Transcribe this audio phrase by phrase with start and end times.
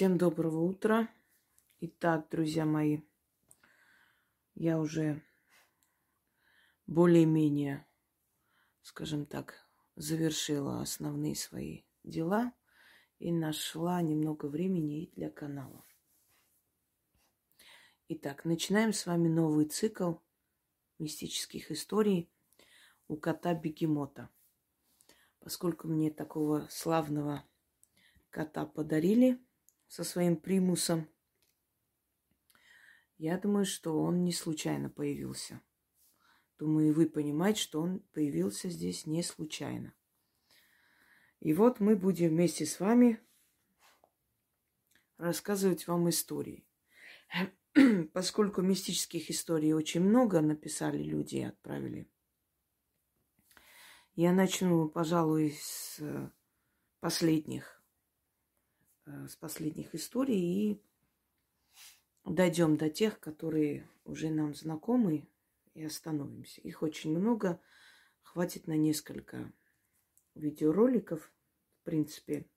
[0.00, 1.10] Всем доброго утра.
[1.80, 3.02] Итак, друзья мои,
[4.54, 5.22] я уже
[6.86, 7.86] более-менее,
[8.80, 12.54] скажем так, завершила основные свои дела
[13.18, 15.84] и нашла немного времени и для канала.
[18.08, 20.14] Итак, начинаем с вами новый цикл
[20.98, 22.32] мистических историй
[23.06, 24.30] у кота Бегемота.
[25.40, 27.44] Поскольку мне такого славного
[28.30, 29.38] кота подарили
[29.90, 31.08] со своим примусом,
[33.18, 35.60] я думаю, что он не случайно появился.
[36.58, 39.92] Думаю, и вы понимаете, что он появился здесь не случайно.
[41.40, 43.20] И вот мы будем вместе с вами
[45.16, 46.64] рассказывать вам истории.
[48.12, 52.08] Поскольку мистических историй очень много написали люди и отправили,
[54.14, 56.00] я начну, пожалуй, с
[57.00, 57.79] последних, э,
[59.06, 60.82] с последних историй и
[62.24, 65.28] дойдем до тех, которые уже нам знакомы,
[65.74, 66.60] и остановимся.
[66.60, 67.60] Их очень много,
[68.22, 69.52] хватит на несколько
[70.34, 71.32] видеороликов,
[71.80, 72.48] в принципе.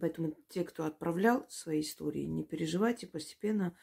[0.00, 3.76] Поэтому те, кто отправлял свои истории, не переживайте, постепенно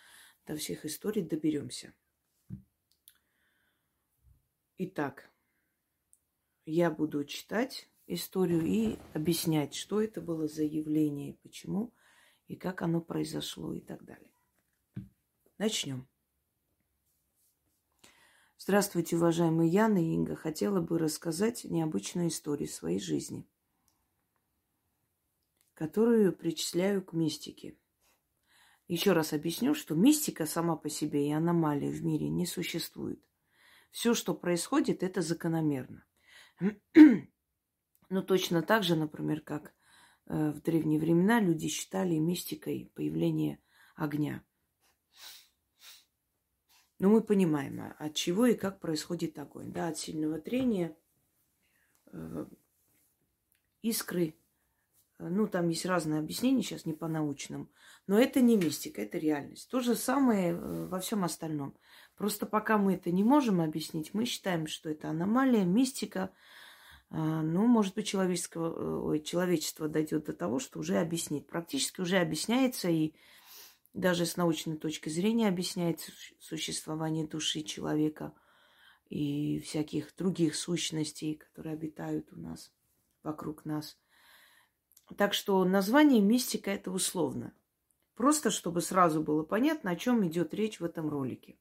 [0.46, 1.94] до всех историй доберемся.
[4.78, 5.30] Итак,
[6.66, 11.94] я буду читать историю и объяснять, что это было за явление, почему
[12.48, 14.32] и как оно произошло и так далее.
[15.58, 16.08] Начнем.
[18.58, 20.36] Здравствуйте, уважаемые Яна и Инга.
[20.36, 23.48] Хотела бы рассказать необычную историю своей жизни,
[25.74, 27.78] которую причисляю к мистике.
[28.88, 33.24] Еще раз объясню, что мистика сама по себе и аномалии в мире не существует.
[33.92, 36.06] Все, что происходит, это закономерно.
[38.10, 39.74] Ну, точно так же, например, как
[40.28, 43.60] Э, в древние времена люди считали мистикой появление
[43.96, 44.44] огня.
[46.98, 49.72] Но мы понимаем, а от чего и как происходит огонь.
[49.72, 50.98] Да, от сильного трения,
[52.12, 52.46] э,
[53.82, 54.36] искры.
[55.18, 57.70] Ну, там есть разные объяснения, сейчас не по-научному.
[58.08, 59.70] Но это не мистика, это реальность.
[59.70, 61.78] То же самое э, во всем остальном.
[62.16, 66.32] Просто пока мы это не можем объяснить, мы считаем, что это аномалия, мистика–
[67.12, 71.48] ну, может быть, человеческого, э, ой, человечество дойдет до того, что уже объяснит.
[71.48, 73.14] Практически уже объясняется и
[73.94, 78.34] даже с научной точки зрения объясняется существование души человека
[79.10, 82.74] и всяких других сущностей, которые обитают у нас,
[83.24, 83.98] вокруг нас.
[85.18, 87.54] Так что название мистика это условно.
[88.16, 91.58] Просто чтобы сразу было понятно, о чем идет речь в этом ролике.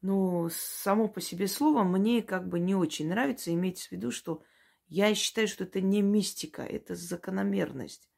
[0.00, 3.52] Но само по себе слово мне как бы не очень нравится.
[3.52, 4.42] иметь в виду, что
[4.86, 8.08] я считаю, что это не мистика, это закономерность.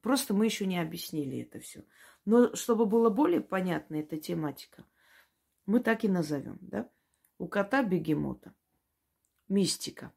[0.00, 1.84] Просто мы еще не объяснили это все.
[2.24, 4.84] Но чтобы было более понятна эта тематика,
[5.66, 6.90] мы так и назовем, да?
[7.38, 8.54] У кота бегемота.
[9.48, 10.12] Мистика.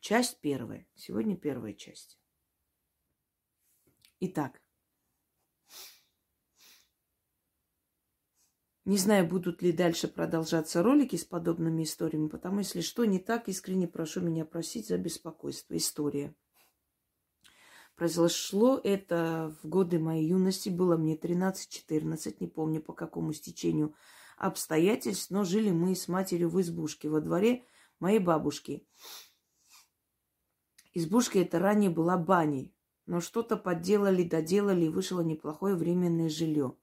[0.00, 0.86] Часть первая.
[0.94, 2.18] Сегодня первая часть.
[4.20, 4.60] Итак,
[8.84, 13.48] Не знаю, будут ли дальше продолжаться ролики с подобными историями, потому если что не так,
[13.48, 15.74] искренне прошу меня просить за беспокойство.
[15.74, 16.34] История.
[17.96, 23.94] Произошло это в годы моей юности, было мне 13-14, не помню по какому стечению
[24.36, 27.64] обстоятельств, но жили мы с матерью в избушке во дворе
[28.00, 28.86] моей бабушки.
[30.92, 32.74] Избушка эта ранее была баней,
[33.06, 36.76] но что-то подделали, доделали, и вышло неплохое временное жилье.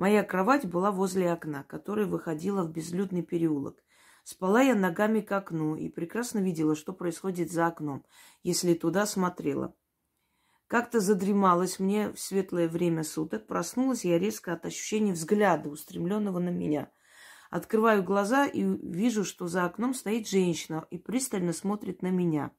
[0.00, 3.84] Моя кровать была возле окна, которое выходило в безлюдный переулок.
[4.24, 8.06] Спала я ногами к окну и прекрасно видела, что происходит за окном,
[8.42, 9.76] если туда смотрела.
[10.68, 16.48] Как-то задремалась мне в светлое время суток, проснулась я резко от ощущения взгляда, устремленного на
[16.48, 16.90] меня.
[17.50, 22.52] Открываю глаза и вижу, что за окном стоит женщина и пристально смотрит на меня.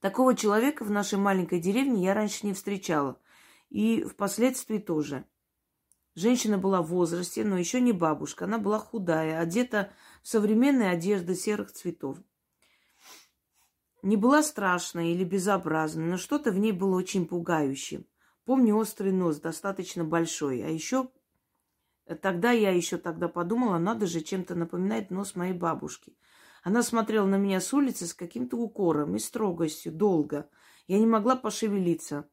[0.00, 3.20] Такого человека в нашей маленькой деревне я раньше не встречала.
[3.68, 5.26] И впоследствии тоже.
[6.14, 8.44] Женщина была в возрасте, но еще не бабушка.
[8.44, 9.90] Она была худая, одета
[10.22, 12.18] в современные одежды серых цветов.
[14.02, 18.06] Не была страшной или безобразной, но что-то в ней было очень пугающим.
[18.44, 20.62] Помню острый нос, достаточно большой.
[20.62, 21.10] А еще
[22.20, 26.16] тогда я еще тогда подумала, надо же чем-то напоминать нос моей бабушки.
[26.62, 30.48] Она смотрела на меня с улицы с каким-то укором и строгостью, долго.
[30.86, 32.28] Я не могла пошевелиться.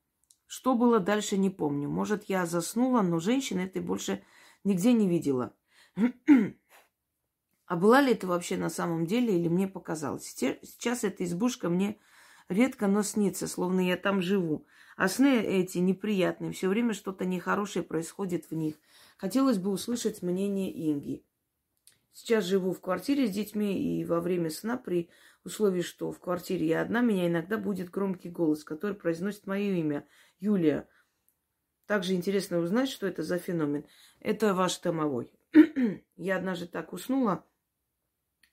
[0.51, 1.87] Что было дальше, не помню.
[1.87, 4.21] Может, я заснула, но женщины этой больше
[4.65, 5.55] нигде не видела.
[7.67, 10.25] А была ли это вообще на самом деле или мне показалось?
[10.25, 11.97] Сейчас эта избушка мне
[12.49, 14.65] редко, но снится, словно я там живу.
[14.97, 18.75] А сны эти неприятные, все время что-то нехорошее происходит в них.
[19.15, 21.23] Хотелось бы услышать мнение Инги.
[22.11, 25.09] Сейчас живу в квартире с детьми, и во время сна, при
[25.43, 30.07] условии, что в квартире я одна, меня иногда будет громкий голос, который произносит мое имя.
[30.39, 30.87] Юлия.
[31.85, 33.85] Также интересно узнать, что это за феномен.
[34.19, 35.31] Это ваш домовой.
[36.15, 37.45] я однажды так уснула,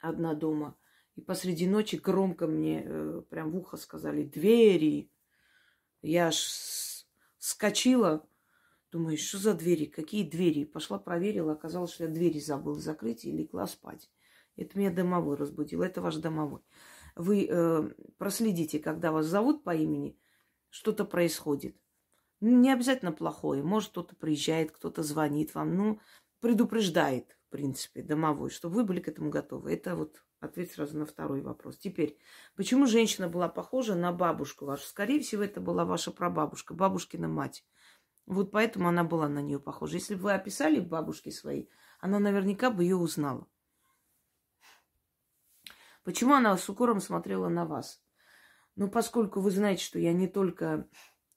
[0.00, 0.76] одна дома,
[1.14, 5.10] и посреди ночи громко мне э, прям в ухо сказали «двери».
[6.00, 7.06] Я аж
[7.38, 8.28] скочила,
[8.92, 10.64] думаю, что за двери, какие двери?
[10.64, 14.08] Пошла проверила, оказалось, что я двери забыла закрыть и легла спать.
[14.58, 16.60] Это меня домовой разбудил, это ваш домовой.
[17.14, 20.18] Вы э, проследите, когда вас зовут по имени,
[20.70, 21.76] что-то происходит.
[22.40, 23.62] Не обязательно плохое.
[23.62, 25.76] Может, кто-то приезжает, кто-то звонит вам.
[25.76, 26.00] Ну,
[26.40, 29.72] предупреждает, в принципе, домовой, чтобы вы были к этому готовы.
[29.72, 31.78] Это вот ответ сразу на второй вопрос.
[31.78, 32.18] Теперь,
[32.54, 34.86] почему женщина была похожа на бабушку вашу?
[34.86, 37.64] Скорее всего, это была ваша прабабушка, бабушкина мать.
[38.26, 39.94] Вот поэтому она была на нее похожа.
[39.94, 41.66] Если бы вы описали бабушки свои,
[42.00, 43.48] она наверняка бы ее узнала.
[46.08, 48.02] Почему она с укором смотрела на вас?
[48.76, 50.88] Ну, поскольку вы знаете, что я не только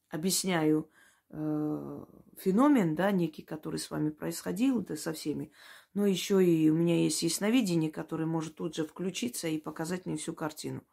[0.07, 0.89] объясняю
[1.29, 2.05] э,
[2.37, 5.51] феномен, да, некий, который с вами происходил, да, со всеми,
[5.93, 10.15] но еще и у меня есть ясновидение, которое может тут же включиться и показать мне
[10.15, 10.85] всю картину.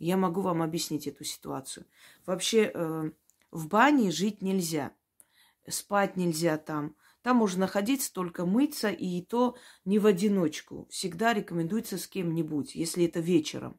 [0.00, 1.86] Я могу вам объяснить эту ситуацию.
[2.26, 3.12] Вообще э,
[3.52, 4.92] в бане жить нельзя,
[5.68, 6.96] спать нельзя там.
[7.22, 10.86] Там можно находиться, только мыться, и то не в одиночку.
[10.90, 13.78] Всегда рекомендуется с кем-нибудь, если это вечером.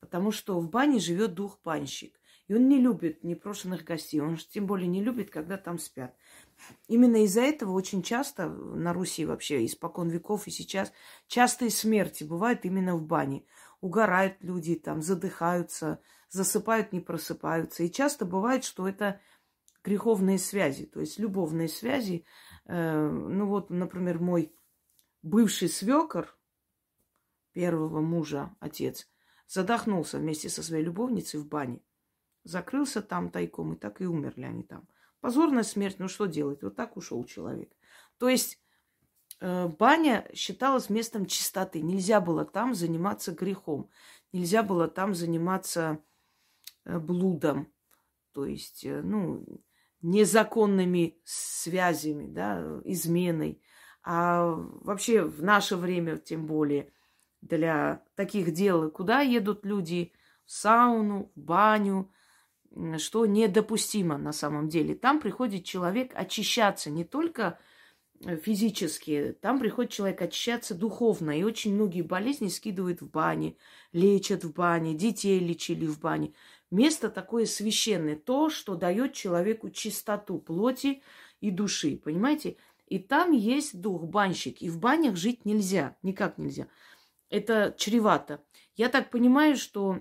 [0.00, 2.18] Потому что в бане живет дух банщик.
[2.48, 4.20] И он не любит непрошенных гостей.
[4.20, 6.16] Он тем более не любит, когда там спят.
[6.88, 10.92] Именно из-за этого очень часто на Руси вообще, испокон веков и сейчас,
[11.28, 13.44] частые смерти бывают именно в бане.
[13.80, 17.84] Угорают люди, там, задыхаются, засыпают, не просыпаются.
[17.84, 19.20] И часто бывает, что это
[19.84, 22.24] греховные связи, то есть любовные связи.
[22.66, 24.54] Э, ну вот, например, мой
[25.22, 26.36] бывший свекор,
[27.52, 29.08] первого мужа, отец,
[29.46, 31.80] задохнулся вместе со своей любовницей в бане.
[32.44, 34.88] Закрылся там тайком, и так и умерли они там.
[35.20, 36.62] Позорная смерть, ну что делать?
[36.62, 37.72] Вот так ушел человек.
[38.18, 38.60] То есть
[39.40, 41.80] э, баня считалась местом чистоты.
[41.80, 43.88] Нельзя было там заниматься грехом.
[44.32, 46.02] Нельзя было там заниматься
[46.84, 47.72] э, блудом.
[48.32, 49.44] То есть, ну,
[50.02, 53.62] незаконными связями, да, изменой.
[54.04, 56.92] А вообще в наше время, тем более,
[57.40, 60.12] для таких дел, куда едут люди?
[60.44, 62.10] В сауну, в баню,
[62.98, 64.94] что недопустимо на самом деле.
[64.94, 67.58] Там приходит человек очищаться не только
[68.24, 71.38] э, физически, там приходит человек очищаться духовно.
[71.38, 73.56] И очень многие болезни скидывают в бане,
[73.92, 76.34] лечат в бане, детей лечили в бане.
[76.72, 81.02] Место такое священное, то, что дает человеку чистоту плоти
[81.42, 82.56] и души, понимаете?
[82.86, 86.68] И там есть дух банщик, и в банях жить нельзя, никак нельзя.
[87.28, 88.42] Это чревато.
[88.74, 90.00] Я так понимаю, что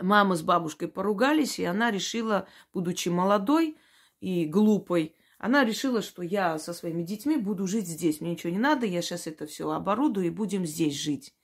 [0.00, 3.76] мама с бабушкой поругались, и она решила, будучи молодой
[4.20, 8.20] и глупой, она решила, что я со своими детьми буду жить здесь.
[8.20, 11.34] Мне ничего не надо, я сейчас это все оборудую и будем здесь жить.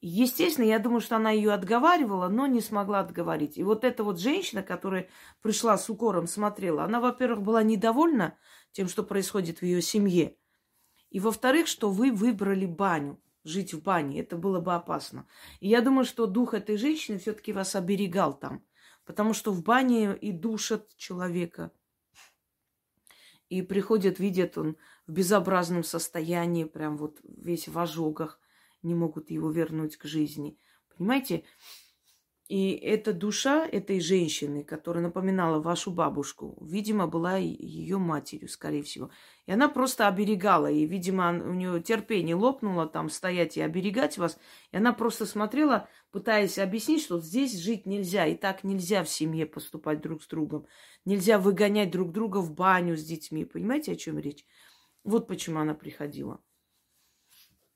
[0.00, 3.58] Естественно, я думаю, что она ее отговаривала, но не смогла отговорить.
[3.58, 5.08] И вот эта вот женщина, которая
[5.42, 8.36] пришла с укором, смотрела, она, во-первых, была недовольна
[8.70, 10.36] тем, что происходит в ее семье.
[11.10, 14.20] И, во-вторых, что вы выбрали баню жить в бане.
[14.20, 15.26] Это было бы опасно.
[15.58, 18.62] И я думаю, что дух этой женщины все-таки вас оберегал там.
[19.04, 21.72] Потому что в бане и душат человека.
[23.48, 28.38] И приходят, видят он в безобразном состоянии, прям вот весь в ожогах,
[28.82, 30.58] не могут его вернуть к жизни.
[30.96, 31.44] Понимаете?
[32.48, 39.10] И эта душа этой женщины, которая напоминала вашу бабушку, видимо, была ее матерью, скорее всего.
[39.44, 40.70] И она просто оберегала.
[40.70, 44.38] И, видимо, у нее терпение лопнуло там стоять и оберегать вас.
[44.72, 48.24] И она просто смотрела, пытаясь объяснить, что здесь жить нельзя.
[48.24, 50.66] И так нельзя в семье поступать друг с другом.
[51.04, 53.44] Нельзя выгонять друг друга в баню с детьми.
[53.44, 54.46] Понимаете, о чем речь?
[55.04, 56.40] Вот почему она приходила.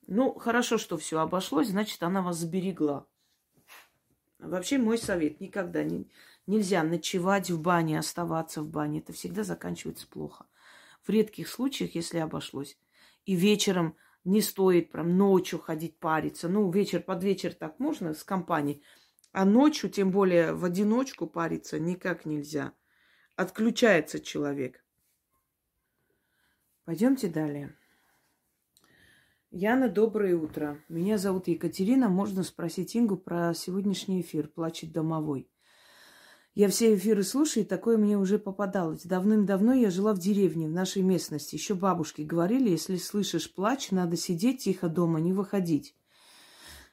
[0.06, 3.06] Ну, хорошо, что все обошлось, значит, она вас сберегла.
[4.38, 6.10] Вообще мой совет, никогда не,
[6.46, 8.98] нельзя ночевать в бане, оставаться в бане.
[8.98, 10.46] Это всегда заканчивается плохо.
[11.02, 12.76] В редких случаях, если обошлось.
[13.24, 16.48] И вечером не стоит прям ночью ходить париться.
[16.48, 18.82] Ну, вечер под вечер так можно с компанией.
[19.32, 22.72] А ночью, тем более в одиночку париться никак нельзя.
[23.36, 24.84] Отключается человек.
[26.84, 27.76] Пойдемте далее.
[29.54, 30.78] Яна, доброе утро.
[30.88, 32.08] Меня зовут Екатерина.
[32.08, 35.46] Можно спросить Ингу про сегодняшний эфир «Плачет домовой».
[36.54, 39.04] Я все эфиры слушаю, и такое мне уже попадалось.
[39.04, 41.54] Давным-давно я жила в деревне, в нашей местности.
[41.54, 45.94] Еще бабушки говорили, если слышишь плач, надо сидеть тихо дома, не выходить.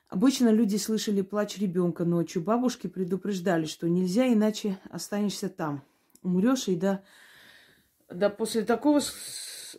[0.09, 2.41] Обычно люди слышали плач ребенка ночью.
[2.41, 5.81] Бабушки предупреждали, что нельзя, иначе останешься там.
[6.23, 7.03] Умрешь, и да,
[8.09, 8.99] да после такого,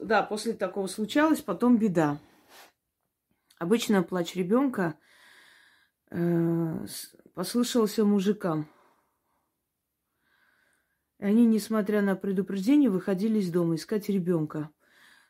[0.00, 2.18] да, после такого случалось, потом беда.
[3.60, 4.98] Обычно плач ребенка
[6.10, 6.86] э,
[7.34, 8.66] послышался мужикам.
[11.18, 14.70] И они, несмотря на предупреждение, выходили из дома искать ребенка.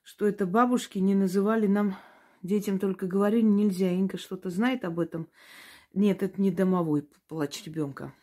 [0.05, 1.97] Что это бабушки не называли нам
[2.43, 3.91] детям только говорили нельзя.
[3.91, 5.29] Инка что-то знает об этом.
[5.93, 8.15] Нет, это не домовой плач ребенка.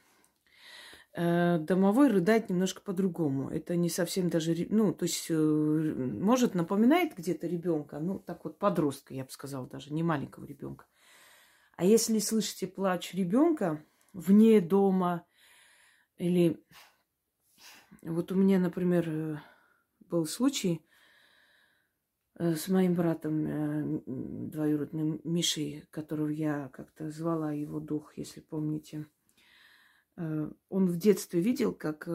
[1.20, 3.50] Э, домовой рыдает немножко по-другому.
[3.50, 8.60] Это не совсем даже, ну, то есть, э, может, напоминает где-то ребенка, ну, так вот,
[8.60, 10.86] подростка, я бы сказала, даже не маленького ребенка.
[11.76, 13.84] А если слышите плач ребенка
[14.14, 15.26] вне дома
[16.18, 16.64] или
[18.04, 19.38] вот у меня, например, э,
[20.02, 20.86] был случай
[22.36, 24.04] с моим братом
[24.52, 29.08] двоюродным Мишей, которого я как-то звала его дух, если помните.
[30.18, 32.10] Он в детстве видел, как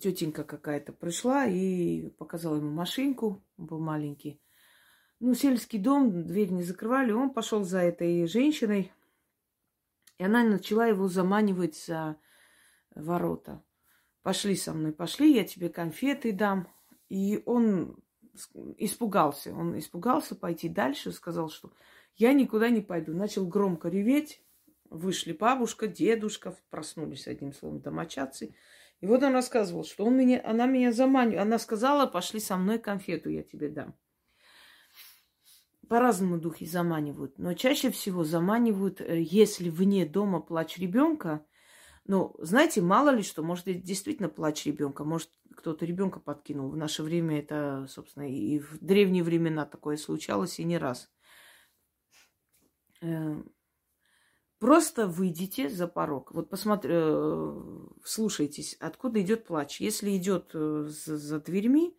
[0.00, 4.40] тетенька какая-то пришла и показала ему машинку, он был маленький.
[5.20, 8.92] Ну, сельский дом, дверь не закрывали, он пошел за этой женщиной,
[10.18, 12.16] и она начала его заманивать за
[12.94, 13.62] ворота.
[14.22, 16.68] Пошли со мной, пошли, я тебе конфеты дам.
[17.08, 17.96] И он
[18.76, 19.54] испугался.
[19.54, 21.72] Он испугался пойти дальше, сказал, что
[22.16, 23.14] я никуда не пойду.
[23.14, 24.42] Начал громко реветь.
[24.90, 28.56] Вышли бабушка, дедушка, проснулись, одним словом, домочадцы.
[29.00, 31.40] И вот он рассказывал, что он меня, она меня заманивает.
[31.40, 33.94] Она сказала, пошли со мной конфету, я тебе дам.
[35.88, 37.38] По-разному духи заманивают.
[37.38, 41.46] Но чаще всего заманивают, э, если вне дома плач ребенка,
[42.04, 46.68] ну, знаете, мало ли что, может, действительно плач ребенка, может, кто-то ребенка подкинул.
[46.68, 51.08] В наше время это, собственно, и в древние времена такое случалось, и не раз.
[54.60, 56.32] Просто выйдите за порог.
[56.32, 57.62] Вот посмотрите, э,
[58.04, 59.80] слушайтесь, откуда идет плач.
[59.80, 61.98] Если идет э, за, за дверьми,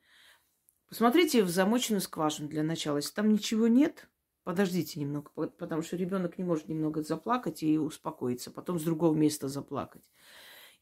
[0.87, 2.97] посмотрите в замоченную скважину для начала.
[2.97, 4.07] Если там ничего нет,
[4.43, 9.47] подождите немного, потому что ребенок не может немного заплакать и успокоиться, потом с другого места
[9.47, 10.03] заплакать.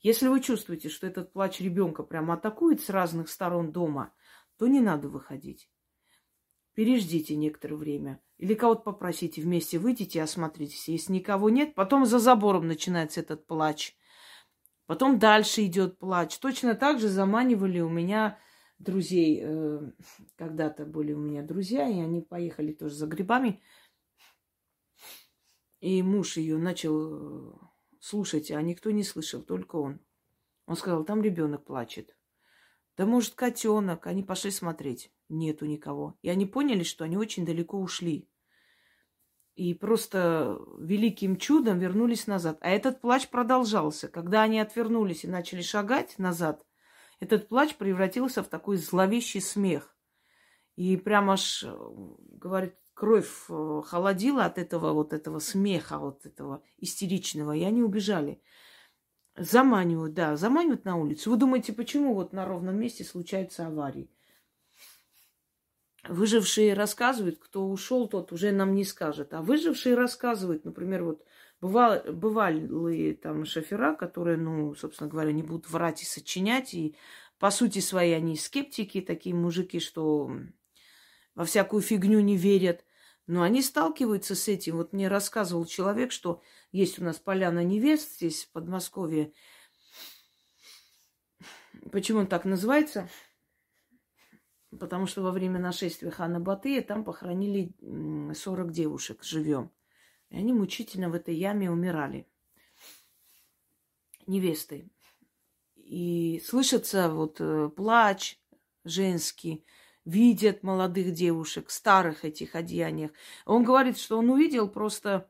[0.01, 4.13] Если вы чувствуете, что этот плач ребенка прямо атакует с разных сторон дома,
[4.57, 5.69] то не надо выходить.
[6.79, 8.21] Переждите некоторое время.
[8.37, 10.87] Или кого-то попросите, вместе выйдите, осмотритесь.
[10.87, 13.97] Если никого нет, потом за забором начинается этот плач.
[14.85, 16.37] Потом дальше идет плач.
[16.37, 18.39] Точно так же заманивали у меня
[18.77, 19.91] друзей, э,
[20.37, 23.61] когда-то были у меня друзья, и они поехали тоже за грибами.
[25.81, 27.53] И муж ее начал э,
[27.99, 29.99] слушать, а никто не слышал, только он.
[30.65, 32.15] Он сказал, там ребенок плачет.
[32.95, 34.07] Да может котенок.
[34.07, 35.11] Они пошли смотреть.
[35.29, 36.17] Нету никого.
[36.23, 38.27] И они поняли, что они очень далеко ушли.
[39.55, 42.57] И просто великим чудом вернулись назад.
[42.61, 44.07] А этот плач продолжался.
[44.07, 46.65] Когда они отвернулись и начали шагать назад,
[47.19, 49.95] этот плач превратился в такой зловещий смех.
[50.75, 57.55] И прямо аж, говорит, кровь э, холодила от этого вот этого смеха, вот этого истеричного,
[57.55, 58.41] и они убежали.
[59.35, 61.31] Заманивают, да, заманивают на улицу.
[61.31, 64.09] Вы думаете, почему вот на ровном месте случаются аварии?
[66.09, 69.33] Выжившие рассказывают, кто ушел, тот уже нам не скажет.
[69.33, 71.23] А выжившие рассказывают, например, вот
[71.61, 76.73] Бывал, бывали там шофера, которые, ну, собственно говоря, не будут врать и сочинять.
[76.73, 76.95] И
[77.37, 80.31] по сути своей они скептики, такие мужики, что
[81.35, 82.85] во всякую фигню не верят.
[83.27, 84.77] Но они сталкиваются с этим.
[84.77, 89.33] Вот мне рассказывал человек, что есть у нас поляна невест здесь, в Подмосковье.
[91.91, 93.09] Почему он так называется?
[94.77, 97.73] Потому что во время нашествия хана Батыя там похоронили
[98.33, 99.71] 40 девушек живем.
[100.29, 102.27] И они мучительно в этой яме умирали.
[104.27, 104.89] Невесты.
[105.75, 108.39] И слышится вот э, плач
[108.83, 109.65] женский,
[110.05, 113.11] видят молодых девушек, старых этих одеяниях.
[113.45, 115.29] Он говорит, что он увидел просто,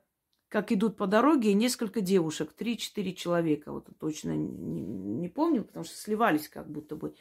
[0.50, 3.72] как идут по дороге, несколько девушек, три-четыре человека.
[3.72, 7.16] Вот точно не, не помню, потому что сливались как будто бы.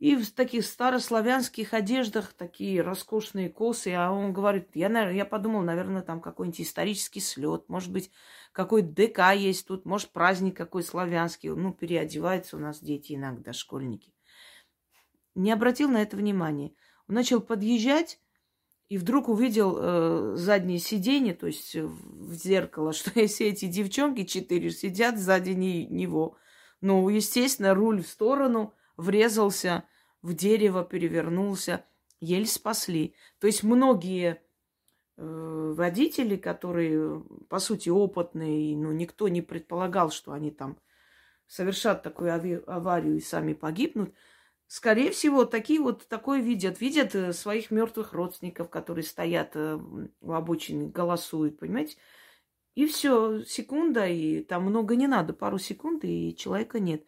[0.00, 3.92] И в таких старославянских одеждах такие роскошные косы.
[3.92, 8.10] А он говорит, я, я подумал, наверное, там какой-нибудь исторический слет, может быть,
[8.52, 11.50] какой ДК есть тут, может, праздник какой славянский.
[11.50, 14.14] Ну, переодеваются у нас дети иногда, школьники.
[15.34, 16.72] Не обратил на это внимания.
[17.06, 18.20] Он начал подъезжать,
[18.88, 24.70] и вдруг увидел э, заднее сиденье, то есть в зеркало, что если эти девчонки четыре
[24.70, 26.38] сидят сзади не, него,
[26.80, 29.84] Ну, естественно, руль в сторону, врезался
[30.22, 31.84] в дерево, перевернулся,
[32.20, 33.14] еле спасли.
[33.38, 34.40] То есть многие
[35.16, 40.78] э, водители, которые, по сути, опытные, но никто не предполагал, что они там
[41.46, 44.14] совершат такую аварию и сами погибнут,
[44.66, 46.80] скорее всего, такие вот такое видят.
[46.80, 49.78] Видят э, своих мертвых родственников, которые стоят э,
[50.20, 51.96] у обочины, голосуют, понимаете?
[52.76, 57.04] И все, секунда, и там много не надо, пару секунд, и человека нет.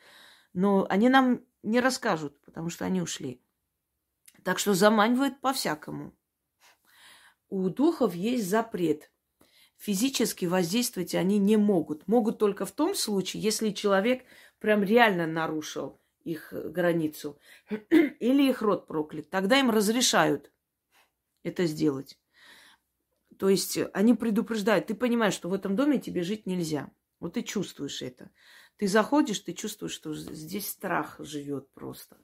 [0.54, 3.40] Но они нам не расскажут, потому что они ушли.
[4.44, 6.14] Так что заманивают по-всякому.
[7.48, 9.10] У духов есть запрет.
[9.76, 12.06] Физически воздействовать они не могут.
[12.06, 14.24] Могут только в том случае, если человек
[14.58, 17.38] прям реально нарушил их границу
[17.90, 19.28] или их род проклят.
[19.28, 20.52] Тогда им разрешают
[21.42, 22.18] это сделать.
[23.38, 26.90] То есть они предупреждают, ты понимаешь, что в этом доме тебе жить нельзя.
[27.18, 28.30] Вот ты чувствуешь это.
[28.82, 32.18] Ты заходишь, ты чувствуешь, что здесь страх живет просто.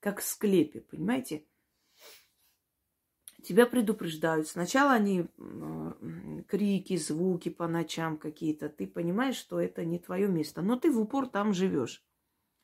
[0.00, 1.44] Как в склепе, понимаете?
[3.44, 4.48] Тебя предупреждают.
[4.48, 5.26] Сначала они
[6.48, 8.70] крики, звуки по ночам какие-то.
[8.70, 10.62] Ты понимаешь, что это не твое место.
[10.62, 12.02] Но ты в упор там живешь.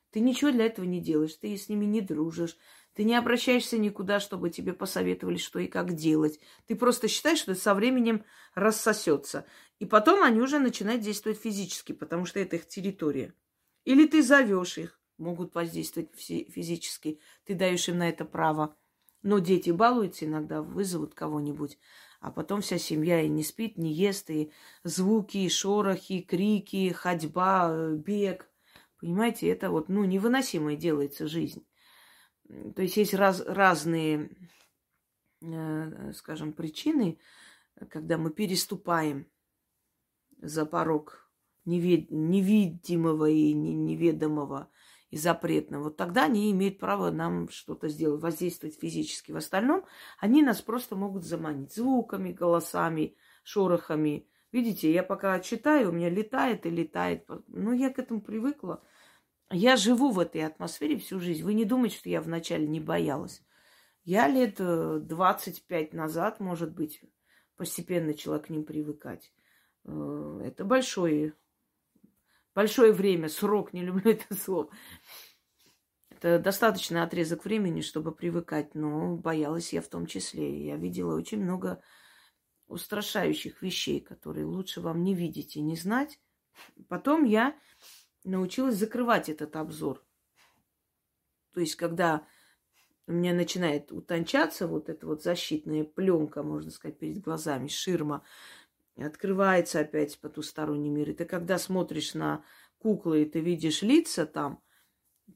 [0.09, 2.57] Ты ничего для этого не делаешь, ты с ними не дружишь,
[2.93, 6.39] ты не обращаешься никуда, чтобы тебе посоветовали, что и как делать.
[6.67, 8.23] Ты просто считаешь, что со временем
[8.53, 9.45] рассосется.
[9.79, 13.33] И потом они уже начинают действовать физически, потому что это их территория.
[13.83, 17.19] Или ты зовешь их, могут воздействовать физически.
[17.43, 18.77] Ты даешь им на это право.
[19.21, 21.77] Но дети балуются иногда, вызовут кого-нибудь.
[22.21, 24.51] А потом вся семья и не спит, не ест, и
[24.83, 28.49] звуки, и шорохи, крики, ходьба, э, бег.
[28.99, 31.67] Понимаете, это вот, ну, невыносимой делается жизнь.
[32.75, 34.29] То есть есть раз, разные,
[35.41, 37.19] э, скажем, причины,
[37.89, 39.27] когда мы переступаем
[40.47, 41.29] за порог
[41.65, 44.69] невид, невидимого и неведомого
[45.09, 45.85] и запретного.
[45.85, 49.31] Вот тогда они имеют право нам что-то сделать, воздействовать физически.
[49.31, 49.85] В остальном
[50.19, 54.27] они нас просто могут заманить звуками, голосами, шорохами.
[54.51, 57.27] Видите, я пока читаю, у меня летает и летает.
[57.47, 58.83] Ну, я к этому привыкла.
[59.51, 61.43] Я живу в этой атмосфере всю жизнь.
[61.43, 63.43] Вы не думайте, что я вначале не боялась.
[64.03, 67.01] Я лет 25 э, назад, может быть,
[67.55, 69.34] постепенно начала к ним привыкать.
[69.85, 71.33] Э, это большое,
[72.53, 74.69] большое время, срок, не люблю это слово.
[76.09, 80.65] Это достаточный отрезок времени, чтобы привыкать, но боялась я в том числе.
[80.65, 81.81] Я видела очень много
[82.67, 86.19] устрашающих вещей, которые лучше вам не видеть и не знать.
[86.87, 87.55] Потом я
[88.23, 90.03] научилась закрывать этот обзор.
[91.53, 92.25] То есть, когда
[93.07, 98.23] у меня начинает утончаться вот эта вот защитная пленка, можно сказать, перед глазами, ширма,
[99.03, 101.09] открывается опять потусторонний мир.
[101.09, 102.43] И ты когда смотришь на
[102.77, 104.61] куклы, и ты видишь лица там,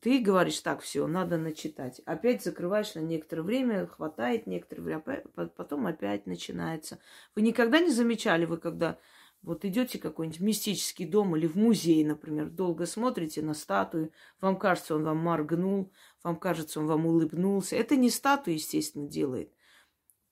[0.02, 2.00] ты говоришь, так, все, надо начитать.
[2.06, 5.02] Опять закрываешь на некоторое время, хватает некоторое время,
[5.56, 7.00] потом опять начинается.
[7.36, 9.00] Вы никогда не замечали, вы когда
[9.41, 14.58] вот идете в какой-нибудь мистический дом или в музей, например, долго смотрите на статую, вам
[14.58, 15.91] кажется, он вам моргнул,
[16.24, 17.76] вам кажется, он вам улыбнулся.
[17.76, 19.54] Это не статуя, естественно, делает.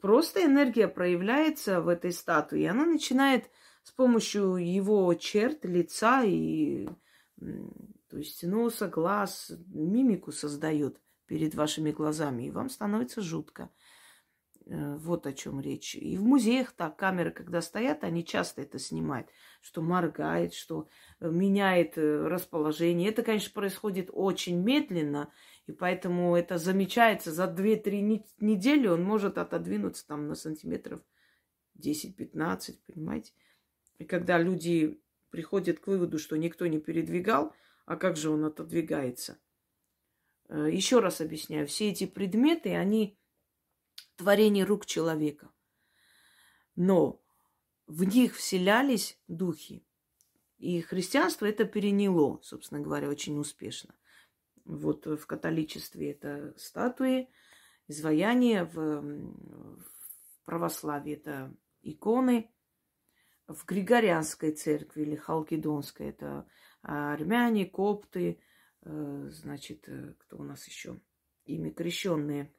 [0.02, 3.50] Просто энергия проявляется в этой статуе, и она начинает
[3.84, 6.88] с помощью его черт, лица и
[8.10, 13.70] то есть носа, глаз, мимику создает перед вашими глазами, и вам становится жутко.
[14.70, 15.96] Э, вот о чем речь.
[15.96, 19.28] И в музеях так камеры, когда стоят, они часто это снимают,
[19.62, 20.88] что моргает, что
[21.20, 23.10] э, меняет э, расположение.
[23.10, 25.32] Это, конечно, происходит очень медленно,
[25.68, 31.02] и поэтому это замечается за 2-3 недели, он может отодвинуться там на сантиметров
[31.78, 33.34] 10-15, понимаете?
[34.00, 35.00] И когда люди
[35.30, 37.54] приходят к выводу, что никто не передвигал,
[37.86, 39.40] а как же он отодвигается?
[40.50, 43.20] Еще раз объясняю, все эти предметы, они
[44.16, 45.52] творение рук человека.
[46.76, 47.22] Но
[47.88, 49.84] в них вселялись духи.
[50.60, 53.94] И христианство это переняло, собственно говоря, очень успешно.
[54.68, 57.30] Вот в католичестве это статуи,
[57.88, 62.52] изваяния, в, в православии это иконы,
[63.48, 66.46] в Григорианской церкви или Халкидонской это
[66.82, 68.42] армяне, копты,
[68.82, 71.00] э, значит, э, кто у нас еще?
[71.46, 72.54] Ими крещенные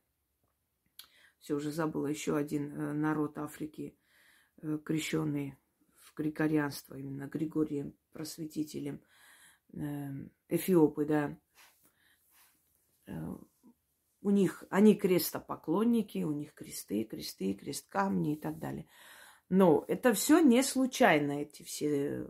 [1.41, 3.97] все уже забыла, еще один э, народ Африки,
[4.85, 5.57] крещенный
[5.97, 9.01] в григорианство, именно Григорием Просветителем,
[9.75, 10.09] э,
[10.49, 11.39] Эфиопы, да.
[14.21, 18.87] У них, они крестопоклонники, у них кресты, кресты, крест камни и так далее.
[19.49, 22.29] Но это все не случайно, эти все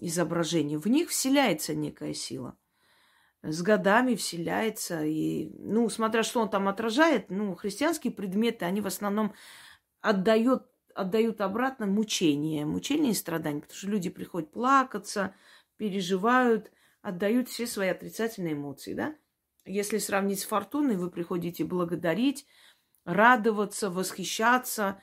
[0.00, 0.78] изображения.
[0.78, 2.58] В них вселяется некая сила.
[3.42, 5.04] с годами вселяется.
[5.04, 9.34] И, ну, смотря что он там отражает, ну, христианские предметы, они в основном
[10.00, 15.34] отдают, отдают обратно мучение, мучение и страдания, потому что люди приходят плакаться,
[15.76, 16.70] переживают,
[17.02, 19.16] отдают все свои отрицательные эмоции, да?
[19.66, 22.46] Если сравнить с фортуной, вы приходите благодарить,
[23.04, 25.00] радоваться, восхищаться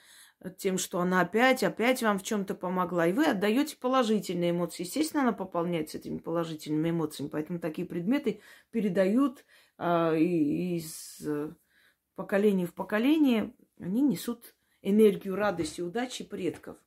[0.57, 3.07] тем, что она опять, опять вам в чем-то помогла.
[3.07, 4.83] И вы отдаете положительные эмоции.
[4.83, 7.29] Естественно, она пополняется этими положительными эмоциями.
[7.29, 9.45] Поэтому такие предметы передают
[9.77, 11.25] э, из
[12.15, 13.53] поколения в поколение.
[13.79, 16.77] Они несут энергию радости, удачи предков.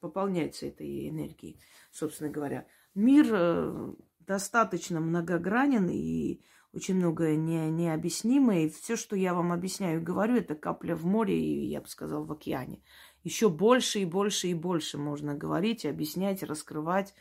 [0.00, 1.58] Пополняется этой энергией,
[1.90, 2.66] собственно говоря.
[2.94, 6.42] Мир э, достаточно многогранен и
[6.74, 8.64] очень многое не, необъяснимое.
[8.64, 11.88] И все, что я вам объясняю и говорю, это капля в море, и я бы
[11.88, 12.82] сказала, в океане.
[13.22, 17.14] Еще больше и больше и больше можно говорить, объяснять, раскрывать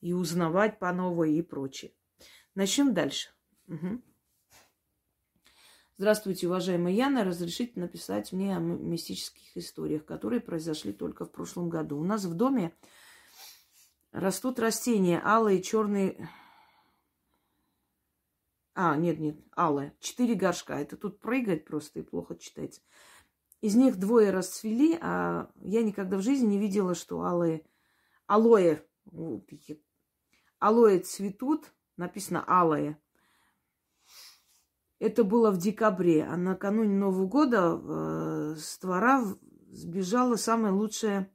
[0.00, 1.92] и узнавать по новой и прочее.
[2.54, 3.30] Начнем дальше.
[3.68, 4.02] Угу.
[5.98, 7.24] Здравствуйте, уважаемая Яна.
[7.24, 11.98] Разрешите написать мне о мистических историях, которые произошли только в прошлом году.
[11.98, 12.76] У нас в доме
[14.12, 16.28] растут растения алые, черные,
[18.78, 19.96] а, нет, нет, алая.
[20.00, 20.78] Четыре горшка.
[20.78, 22.82] Это тут прыгать просто и плохо читается.
[23.62, 27.64] Из них двое расцвели, а я никогда в жизни не видела, что алые...
[28.26, 28.82] Алоэ.
[30.58, 31.72] Алоэ цветут.
[31.96, 33.00] Написано алое.
[34.98, 36.24] Это было в декабре.
[36.24, 39.24] А накануне Нового года э, с двора
[39.70, 41.34] сбежала самая лучшая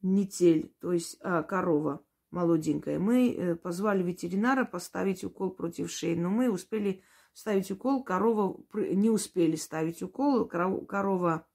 [0.00, 2.98] нетель, то есть а, корова молоденькая.
[2.98, 9.10] Мы э, позвали ветеринара поставить укол против шеи, но мы успели ставить укол, корова не
[9.10, 11.46] успели ставить укол, корова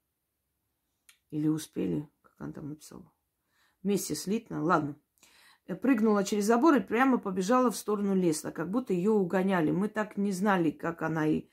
[1.32, 3.12] или успели, как она там написала,
[3.84, 4.96] вместе слитно, ладно.
[5.68, 9.72] Э, прыгнула через забор и прямо побежала в сторону леса, как будто ее угоняли.
[9.72, 11.50] Мы так не знали, как она и,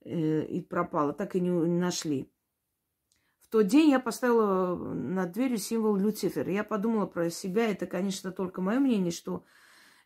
[0.00, 2.31] э, и пропала, так и не нашли
[3.52, 6.48] тот день я поставила над дверью символ Люцифер.
[6.48, 9.44] Я подумала про себя, это, конечно, только мое мнение, что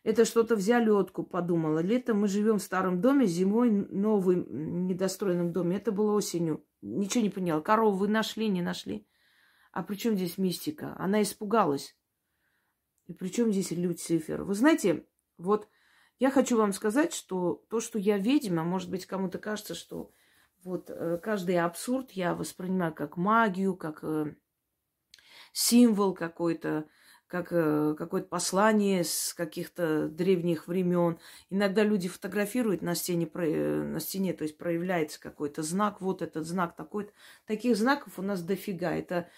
[0.03, 1.79] это что-то в залетку подумала.
[1.79, 5.77] Летом мы живем в старом доме, зимой новый недостроенном доме.
[5.77, 6.65] Это было осенью.
[6.81, 7.61] Ничего не поняла.
[7.61, 9.07] Корову вы нашли, не нашли?
[9.71, 10.93] А при чем здесь мистика?
[10.99, 11.97] Она испугалась.
[13.05, 14.43] И при чем здесь Люцифер?
[14.43, 15.05] Вы знаете,
[15.37, 15.69] вот
[16.19, 20.11] я хочу вам сказать, что то, что я ведьма, может быть, кому-то кажется, что
[20.63, 24.35] вот э, каждый абсурд я воспринимаю как магию, как э,
[25.53, 26.85] символ какой-то,
[27.27, 31.19] как э, какое-то послание с каких-то древних времен.
[31.49, 36.75] Иногда люди фотографируют на стене, на стене, то есть проявляется какой-то знак, вот этот знак
[36.75, 37.13] такой-то.
[37.45, 38.91] Таких знаков у нас дофига.
[38.91, 39.29] Это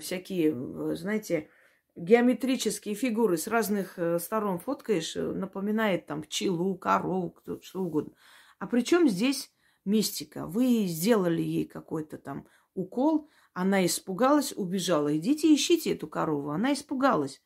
[0.00, 1.48] всякие, знаете,
[1.96, 8.14] геометрические фигуры с разных сторон фоткаешь, напоминает там пчелу, корову, кто, что угодно.
[8.58, 9.52] А при чем здесь
[9.90, 10.46] мистика.
[10.46, 15.16] Вы сделали ей какой-то там укол, она испугалась, убежала.
[15.16, 16.50] Идите ищите эту корову.
[16.50, 17.42] Она испугалась.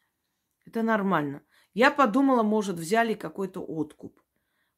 [0.66, 1.42] Это нормально.
[1.72, 4.20] Я подумала, может, взяли какой-то откуп.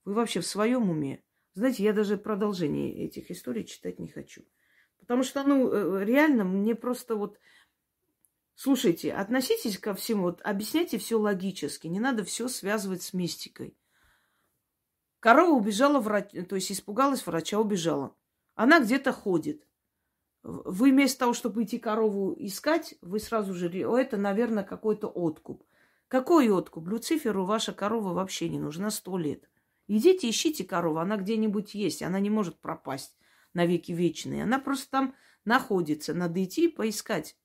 [0.05, 1.23] Вы вообще в своем уме?
[1.55, 4.45] Знаете, я даже продолжение этих историй читать не хочу.
[4.99, 7.39] Потому что, ну, э, реально, мне просто вот...
[8.55, 11.87] Слушайте, относитесь ко всему, вот объясняйте все логически.
[11.89, 13.77] Не надо все связывать с мистикой.
[15.27, 16.31] Корова убежала, врач...
[16.49, 18.15] то есть испугалась врача, убежала.
[18.55, 19.67] Она где-то ходит.
[20.45, 25.65] Вы вместо того, чтобы идти корову искать, вы сразу же, это, наверное, какой-то откуп.
[26.07, 26.87] Какой откуп?
[26.87, 29.51] Люциферу ваша корова вообще не нужна сто лет.
[29.89, 33.17] Идите, ищите корову, она где-нибудь есть, она не может пропасть
[33.53, 34.45] на веки вечные.
[34.45, 36.15] Она просто там находится.
[36.15, 37.37] Надо идти и поискать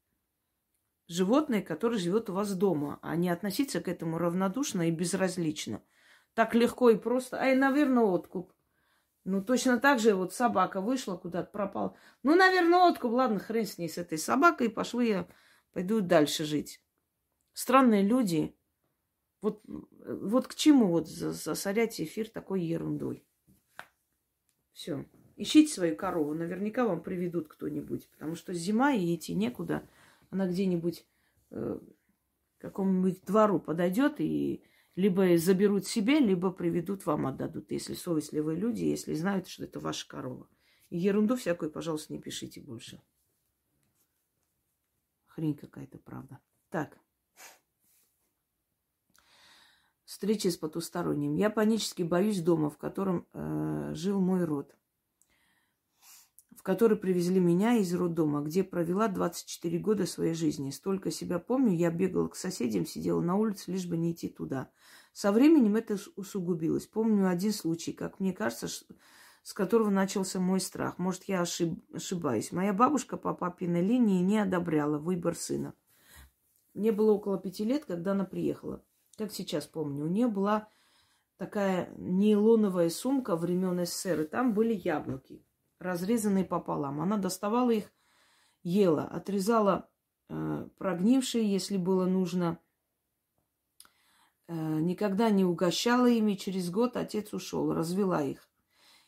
[1.07, 5.81] животное, которое живет у вас дома, а не относиться к этому равнодушно и безразлично.
[6.33, 7.37] Так легко и просто.
[7.37, 8.53] Ай, наверное, откуп.
[9.23, 11.95] Ну, точно так же вот собака вышла куда-то, пропала.
[12.23, 13.11] Ну, наверное, откуп.
[13.11, 14.69] Ладно, хрен с ней, с этой собакой.
[14.69, 15.27] Пошли я,
[15.73, 16.83] пойду дальше жить.
[17.53, 18.55] Странные люди.
[19.41, 23.25] Вот, вот к чему вот засорять эфир такой ерундой?
[24.73, 25.05] Все.
[25.35, 26.33] Ищите свою корову.
[26.33, 28.09] Наверняка вам приведут кто-нибудь.
[28.09, 29.87] Потому что зима и идти некуда.
[30.29, 31.05] Она где-нибудь
[31.51, 31.79] э,
[32.59, 34.63] какому-нибудь двору подойдет и
[35.01, 40.07] либо заберут себе, либо приведут вам, отдадут, если совестливые люди, если знают, что это ваша
[40.07, 40.47] корова.
[40.89, 43.01] И ерунду всякую, пожалуйста, не пишите больше.
[45.25, 46.39] Хрень какая-то, правда.
[46.69, 46.99] Так.
[50.05, 51.33] Встречи с потусторонним.
[51.33, 54.75] Я панически боюсь дома, в котором э, жил мой род
[56.61, 60.69] в который привезли меня из роддома, где провела 24 года своей жизни.
[60.69, 64.69] Столько себя помню, я бегала к соседям, сидела на улице, лишь бы не идти туда.
[65.13, 66.87] Со временем это усугубилось.
[66.87, 68.67] Помню один случай, как мне кажется,
[69.43, 70.97] с которого начался мой страх.
[70.97, 72.51] Может, я ошиб, ошибаюсь.
[72.51, 75.73] Моя бабушка по папиной линии не одобряла выбор сына.
[76.73, 78.83] Мне было около пяти лет, когда она приехала.
[79.17, 80.05] Как сейчас помню.
[80.05, 80.69] У нее была
[81.37, 85.43] такая нейлоновая сумка времен СССР, и там были яблоки,
[85.79, 87.01] разрезанные пополам.
[87.01, 87.91] Она доставала их,
[88.63, 89.89] ела, отрезала
[90.29, 92.59] э, прогнившие, если было нужно.
[94.51, 96.33] Э, никогда не угощала ими.
[96.33, 98.49] Через год отец ушел, развела их.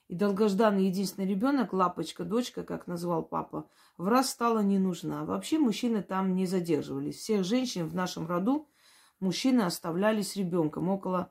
[0.07, 5.25] И долгожданный единственный ребенок, лапочка, дочка, как назвал папа, в раз стала не нужна.
[5.25, 7.17] Вообще мужчины там не задерживались.
[7.17, 8.69] Всех женщин в нашем роду
[9.19, 11.29] мужчины оставляли с ребенком около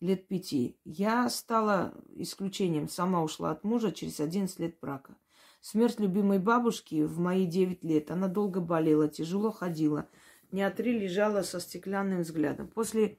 [0.00, 0.76] лет пяти.
[0.84, 2.86] Я стала исключением.
[2.86, 5.16] Сама ушла от мужа через 11 лет брака.
[5.62, 8.10] Смерть любимой бабушки в мои 9 лет.
[8.10, 10.06] Она долго болела, тяжело ходила.
[10.52, 12.68] Дня три лежала со стеклянным взглядом.
[12.68, 13.18] После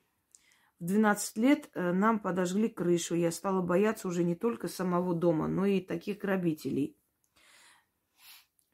[0.80, 3.15] в 12 лет э, нам подожгли крышу.
[3.15, 6.96] Я стала бояться уже не только самого дома, но и таких грабителей.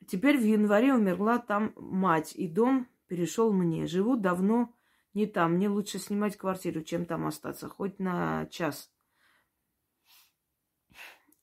[0.09, 3.87] Теперь в январе умерла там мать, и дом перешел мне.
[3.87, 4.75] Живу давно
[5.13, 5.53] не там.
[5.53, 8.91] Мне лучше снимать квартиру, чем там остаться, хоть на час.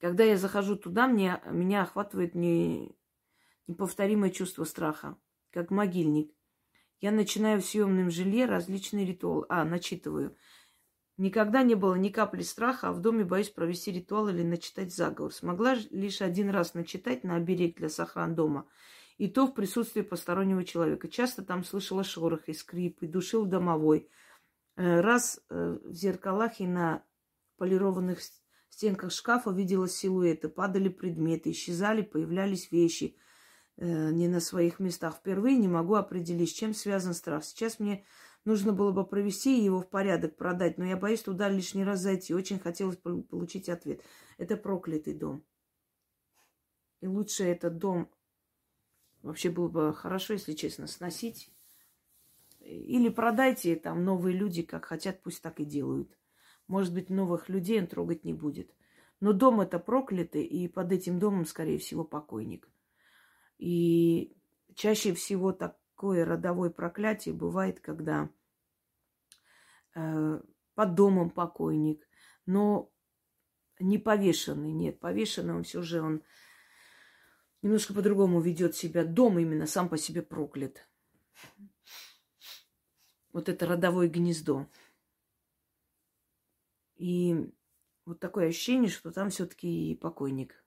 [0.01, 2.95] Когда я захожу туда, мне, меня охватывает не,
[3.69, 5.17] неповторимое чувство страха,
[5.51, 6.36] как могильник.
[7.01, 9.47] Я начинаю в съемном жилье различные ритуалы.
[9.49, 10.37] А, начитываю.
[11.19, 15.33] Никогда не было ни капли страха, а в доме боюсь провести ритуал или начитать заговор.
[15.33, 18.67] Смогла лишь один раз начитать на оберег для сохран дома.
[19.17, 21.09] И то в присутствии постороннего человека.
[21.09, 24.11] Часто там слышала шорох и скрип, и душил домовой.
[24.77, 27.03] Э, раз э, в зеркалах и на
[27.57, 28.21] полированных
[28.69, 33.17] стенках шкафа видела силуэты, падали предметы, исчезали, появлялись вещи
[33.77, 35.17] не на своих местах.
[35.17, 37.45] Впервые не могу определить, с чем связан страх.
[37.45, 38.05] Сейчас мне
[38.47, 42.33] Нужно было бы провести его в порядок, продать, но я боюсь туда лишний раз зайти.
[42.33, 44.03] Очень хотелось получить ответ.
[44.39, 45.45] Это проклятый дом.
[47.01, 48.09] И лучше этот дом
[49.23, 51.51] вообще было бы хорошо, если честно, сносить.
[52.61, 56.17] Или продайте, там новые люди как хотят, пусть так и делают.
[56.69, 58.73] Может быть, новых людей он трогать не будет.
[59.19, 62.69] Но дом это проклятый, и под этим домом, скорее всего, покойник.
[63.59, 64.37] И
[64.75, 68.31] чаще всего такое родовое проклятие бывает, когда
[69.97, 70.43] Э,
[70.75, 72.07] под домом покойник,
[72.45, 72.93] но
[73.79, 76.23] не повешенный, нет, повешенный он все же, он
[77.63, 79.07] немножко по-другому ведет себя.
[79.07, 80.87] Дом именно сам по себе проклят.
[83.33, 84.69] Вот это родовое гнездо.
[86.97, 87.51] И
[88.05, 90.63] вот такое ощущение, что там все-таки покойник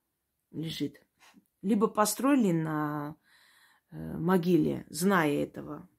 [0.49, 1.05] лежит.
[1.61, 3.17] Либо построили на
[3.91, 5.89] э, могиле, зная этого,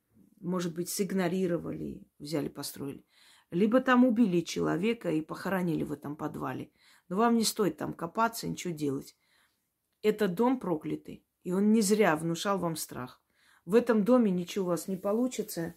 [0.41, 3.05] может быть, сигнорировали, взяли, построили.
[3.51, 6.71] Либо там убили человека и похоронили в этом подвале.
[7.09, 9.17] Но вам не стоит там копаться, ничего делать.
[10.03, 13.21] Это дом проклятый, и он не зря внушал вам страх.
[13.67, 15.75] В этом доме ничего у вас не получится.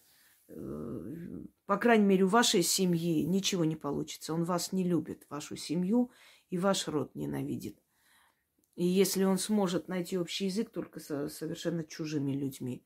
[0.47, 4.33] Э, по крайней мере, у вашей семьи ничего не получится.
[4.33, 6.11] Он вас не любит, вашу семью
[6.49, 7.82] и ваш род ненавидит.
[8.75, 12.83] И если он сможет найти общий язык только со совершенно чужими людьми,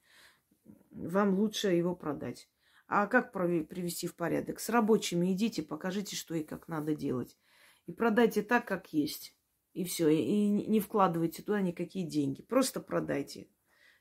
[0.91, 2.49] вам лучше его продать.
[2.87, 4.59] А как привести в порядок?
[4.59, 7.37] С рабочими идите, покажите, что и как надо делать.
[7.85, 9.35] И продайте так, как есть.
[9.73, 10.09] И все.
[10.09, 12.41] И не вкладывайте туда никакие деньги.
[12.41, 13.47] Просто продайте.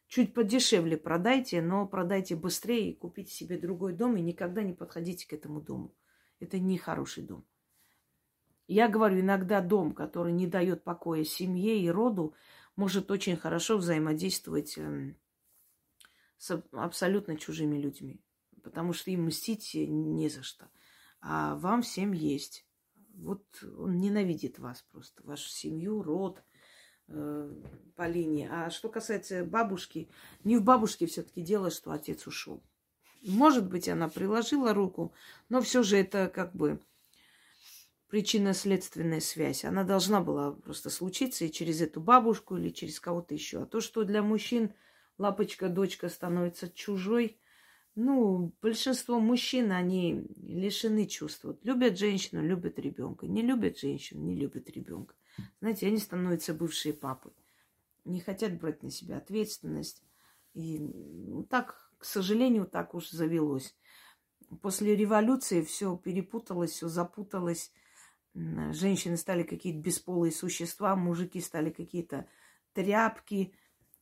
[0.09, 4.16] Чуть подешевле продайте, но продайте быстрее и купите себе другой дом.
[4.16, 5.94] И никогда не подходите к этому дому.
[6.38, 7.44] Это не хороший дом.
[8.66, 12.35] Я говорю, иногда дом, который не дает покоя семье и роду,
[12.74, 15.16] может очень хорошо взаимодействовать эм,
[16.37, 18.20] с абсолютно чужими людьми
[18.66, 20.68] потому что им мстить не за что.
[21.20, 22.66] А вам всем есть.
[23.14, 26.42] Вот он ненавидит вас просто, вашу семью, род
[27.07, 27.55] э,
[27.94, 28.48] по линии.
[28.50, 30.11] А что касается бабушки,
[30.42, 32.61] не в бабушке все-таки дело, что отец ушел.
[33.22, 35.14] Может быть, она приложила руку,
[35.48, 36.81] но все же это как бы
[38.09, 39.64] причинно-следственная связь.
[39.64, 43.62] Она должна была просто случиться и через эту бабушку или через кого-то еще.
[43.62, 44.73] А то, что для мужчин
[45.19, 47.38] лапочка, дочка становится чужой,
[47.97, 51.45] ну, большинство мужчин, они лишены чувств.
[51.45, 53.27] Вот любят женщину, любят ребенка.
[53.27, 55.14] Не любят женщину, не любят ребенка.
[55.61, 57.33] Знаете, они становятся бывшие папы.
[58.05, 60.05] Не хотят брать на себя ответственность.
[60.53, 63.75] И ну, так, к сожалению, так уж завелось.
[64.61, 67.73] После революции все перепуталось, все запуталось.
[68.72, 72.29] Женщины стали какие-то бесполые существа, мужики стали какие-то
[72.75, 73.55] тряпки.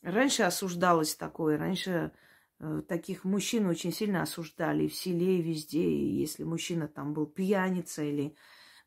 [0.03, 2.11] Раньше осуждалось такое, раньше
[2.59, 5.85] э, таких мужчин очень сильно осуждали в селе, и везде.
[5.85, 8.35] И если мужчина там был пьяница или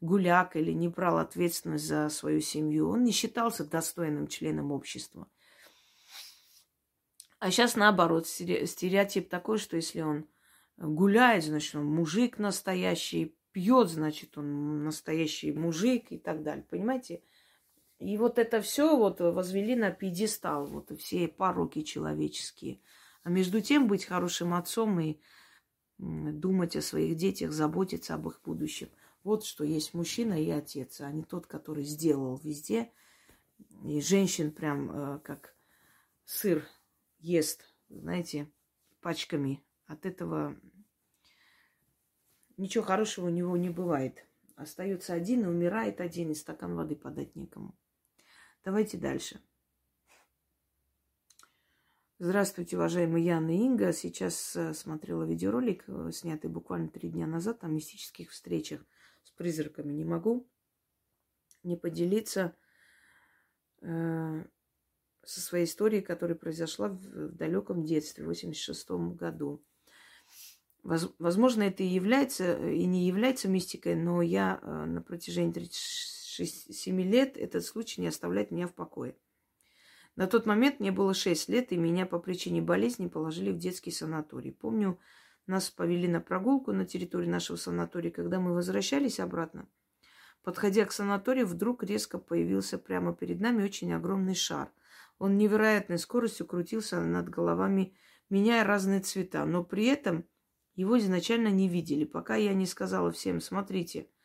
[0.02, 5.30] гуляк, или не брал ответственность за свою семью, он не считался достойным членом общества.
[7.40, 10.28] А сейчас наоборот, стереотип такой, что если он
[10.76, 16.64] гуляет, значит, он мужик настоящий, пьет, значит, он настоящий мужик и так далее.
[16.70, 17.24] Понимаете?
[17.98, 22.82] И вот это все вот возвели на пьедестал, вот все пороки человеческие.
[23.24, 25.20] А между тем быть хорошим отцом и
[25.98, 28.90] думать о своих детях, заботиться об их будущем.
[29.24, 32.92] Вот что есть мужчина и отец, а не тот, который сделал везде.
[33.84, 35.56] И женщин прям э, как
[36.26, 36.64] сыр
[37.18, 38.52] ест, знаете,
[39.02, 39.64] пачками.
[39.88, 40.56] От этого
[42.58, 44.26] ничего хорошего у него не бывает.
[44.56, 47.78] Остается один и умирает один, и стакан воды подать некому.
[48.66, 49.40] Давайте дальше.
[52.20, 53.94] Здравствуйте, уважаемые Яна и Инга.
[53.94, 58.84] Сейчас э, смотрела видеоролик, э, снятый буквально три дня назад о мистических встречах
[59.24, 59.94] с призраками.
[59.94, 60.50] Не могу
[61.62, 62.56] не поделиться
[63.82, 64.44] э,
[65.24, 69.64] со своей историей, которая произошла в, в далеком детстве, в 86 году.
[70.88, 77.02] Возможно, это и является, и не является мистикой, но я э, на протяжении 36 6-7
[77.04, 79.16] лет этот случай не оставляет меня в покое.
[80.16, 83.92] На тот момент мне было 6 лет, и меня по причине болезни положили в детский
[83.92, 84.52] санаторий.
[84.52, 85.00] Помню,
[85.46, 88.12] нас повели на прогулку на территории нашего санатория.
[88.12, 89.68] Когда мы возвращались обратно,
[90.44, 94.72] подходя к санаторию, вдруг резко появился прямо перед нами очень огромный шар.
[95.20, 97.96] Он невероятной скоростью крутился над головами,
[98.30, 100.26] меняя разные цвета, но при этом
[100.78, 104.08] его изначально не видели, пока я не сказала всем, смотрите–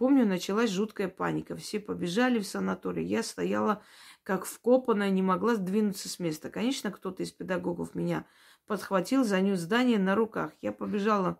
[0.00, 1.54] Помню, началась жуткая паника.
[1.56, 3.04] Все побежали в санаторий.
[3.04, 3.82] Я стояла
[4.22, 6.48] как вкопанная, не могла сдвинуться с места.
[6.48, 8.24] Конечно, кто-то из педагогов меня
[8.64, 10.52] подхватил, занес здание на руках.
[10.62, 11.38] Я побежала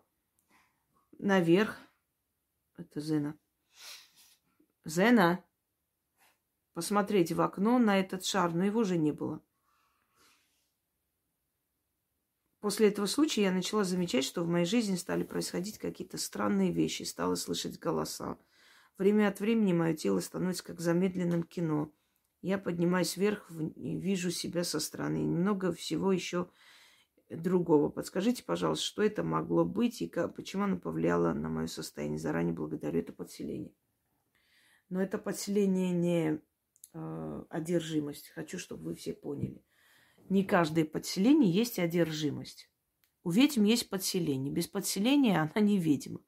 [1.17, 1.75] наверх.
[2.77, 3.35] Это Зена.
[4.85, 5.43] Зена.
[6.73, 9.41] Посмотреть в окно на этот шар, но его же не было.
[12.61, 17.01] После этого случая я начала замечать, что в моей жизни стали происходить какие-то странные вещи.
[17.03, 18.37] Стала слышать голоса.
[18.99, 21.91] Время от времени мое тело становится как в замедленном кино.
[22.43, 25.23] Я поднимаюсь вверх и вижу себя со стороны.
[25.23, 26.51] И много всего еще
[27.29, 27.89] другого.
[27.89, 32.19] Подскажите, пожалуйста, что это могло быть и как, почему оно повлияло на мое состояние.
[32.19, 33.73] Заранее благодарю это подселение.
[34.89, 36.41] Но это подселение не
[36.93, 38.29] э, одержимость.
[38.29, 39.63] Хочу, чтобы вы все поняли.
[40.29, 42.69] Не каждое подселение есть одержимость.
[43.23, 44.51] У ведьм есть подселение.
[44.51, 46.21] Без подселения она не ведьма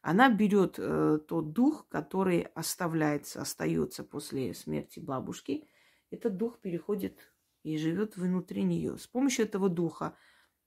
[0.00, 5.68] она берет э, тот дух, который оставляется, остается после смерти бабушки.
[6.10, 8.96] Этот дух переходит и живет внутри нее.
[8.96, 10.16] С помощью этого духа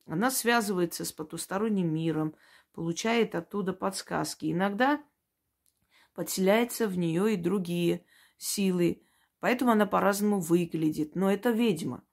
[0.05, 2.35] она связывается с потусторонним миром,
[2.73, 4.51] получает оттуда подсказки.
[4.51, 5.01] Иногда
[6.13, 8.05] подселяется в нее и другие
[8.37, 9.01] силы,
[9.39, 11.15] поэтому она по-разному выглядит.
[11.15, 12.03] Но это ведьма.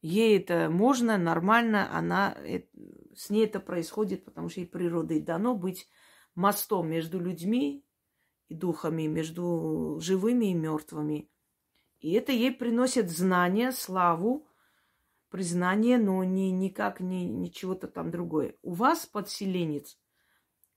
[0.00, 2.36] Ей это можно, нормально, она,
[3.14, 5.88] с ней это происходит, потому что ей природой дано быть
[6.34, 7.84] мостом между людьми
[8.48, 11.30] и духами, между живыми и мертвыми.
[12.00, 14.46] И это ей приносит знания, славу,
[15.30, 18.56] признание, но не, никак не, не чего-то там другое.
[18.62, 19.98] У вас подселенец,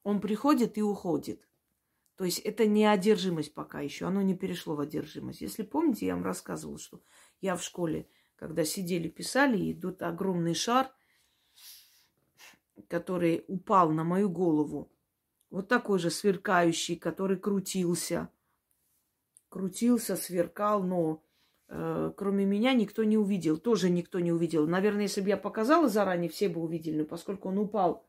[0.04, 1.48] он приходит и уходит.
[2.16, 5.42] То есть это не одержимость пока еще, оно не перешло в одержимость.
[5.42, 7.02] Если помните, я вам рассказывала, что
[7.40, 8.10] я в школе,
[8.42, 10.92] когда сидели, писали, идут огромный шар,
[12.88, 14.92] который упал на мою голову.
[15.52, 18.30] Вот такой же сверкающий, который крутился.
[19.50, 21.24] Крутился, сверкал, но
[21.68, 23.60] э, кроме меня никто не увидел.
[23.60, 24.66] Тоже никто не увидел.
[24.66, 27.02] Наверное, если бы я показала заранее, все бы увидели.
[27.02, 28.08] Но поскольку он упал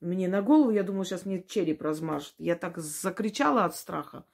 [0.00, 2.32] мне на голову, я думала, сейчас мне череп размажет.
[2.38, 4.24] Я так закричала от страха.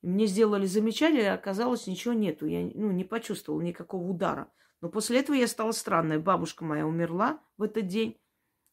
[0.00, 2.46] Мне сделали замечание, а оказалось, ничего нету.
[2.46, 4.50] Я ну, не почувствовала никакого удара.
[4.82, 6.18] Но после этого я стала странной.
[6.18, 8.20] Бабушка моя умерла в этот день.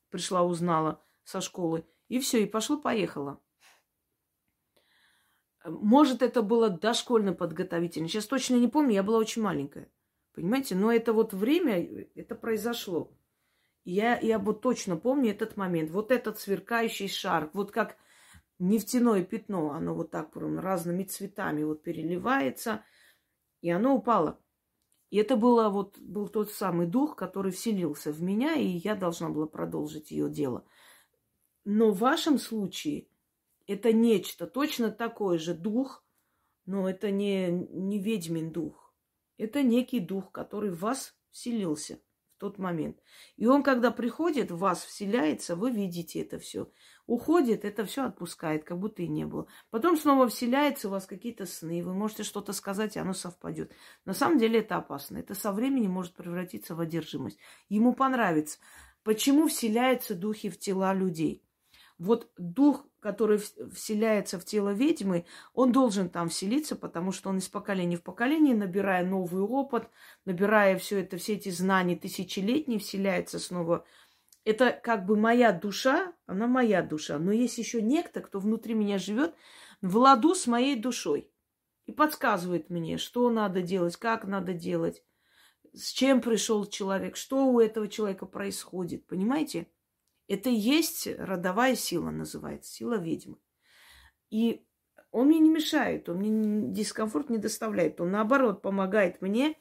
[0.10, 1.86] Пришла, узнала со школы.
[2.08, 3.40] И все, и пошло-поехало.
[5.64, 8.08] Может, это было дошкольно подготовительно.
[8.08, 9.92] Сейчас точно не помню, я была очень маленькая.
[10.34, 10.74] Понимаете?
[10.74, 13.16] Но это вот время, это произошло.
[13.84, 15.92] Я, я вот точно помню этот момент.
[15.92, 17.98] Вот этот сверкающий шар, вот как
[18.58, 22.84] нефтяное пятно, оно вот так разными цветами вот переливается,
[23.62, 24.40] и оно упало.
[25.10, 29.30] И это было вот, был тот самый дух, который вселился в меня, и я должна
[29.30, 30.66] была продолжить ее дело.
[31.66, 33.08] Но в вашем случае
[33.66, 36.04] это нечто, точно такой же дух,
[36.66, 38.94] но это не, не ведьмин дух.
[39.38, 42.00] Это некий дух, который в вас вселился
[42.40, 42.98] тот момент.
[43.38, 46.72] И он, когда приходит, в вас вселяется, вы видите это все.
[47.06, 49.48] Уходит, это все отпускает, как будто и не было.
[49.70, 53.74] Потом снова вселяется у вас какие-то сны, вы можете что-то сказать, и оно совпадет.
[54.06, 55.18] На самом деле это опасно.
[55.18, 57.38] Это со временем может превратиться в одержимость.
[57.68, 58.58] Ему понравится.
[59.04, 61.44] Почему вселяются духи в тела людей?
[61.98, 67.48] Вот дух, который вселяется в тело ведьмы, он должен там вселиться, потому что он из
[67.48, 69.90] поколения в поколение, набирая новый опыт,
[70.26, 73.86] набирая все это, все эти знания тысячелетние, вселяется снова.
[74.46, 77.20] Это как бы моя душа, она моя душа.
[77.20, 79.36] Но есть еще некто, кто внутри меня живет
[79.82, 81.32] в ладу с моей душой.
[81.86, 85.04] И подсказывает мне, что надо делать, как надо делать,
[85.74, 89.08] с чем пришел человек, что у этого человека происходит.
[89.08, 89.68] Понимаете?
[90.30, 93.38] Это и есть родовая сила, называется, сила ведьмы.
[94.30, 94.64] И
[95.12, 98.00] он мне не мешает, он мне дискомфорт не доставляет.
[98.00, 99.58] Он, наоборот, помогает мне,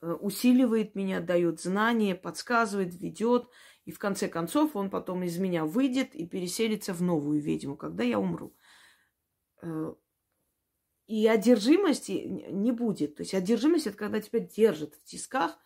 [0.00, 3.48] э, усиливает меня, дает знания, подсказывает, ведет.
[3.84, 8.04] И в конце концов он потом из меня выйдет и переселится в новую ведьму, когда
[8.04, 8.54] я умру.
[9.62, 9.94] Э,
[11.08, 12.12] и одержимости
[12.52, 13.16] не будет.
[13.16, 15.58] То есть одержимость это когда тебя держат в тисках,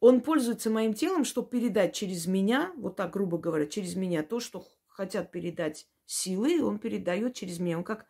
[0.00, 4.40] он пользуется моим телом, чтобы передать через меня, вот так грубо говоря, через меня то,
[4.40, 7.78] что хотят передать силы, он передает через меня.
[7.78, 8.06] Он как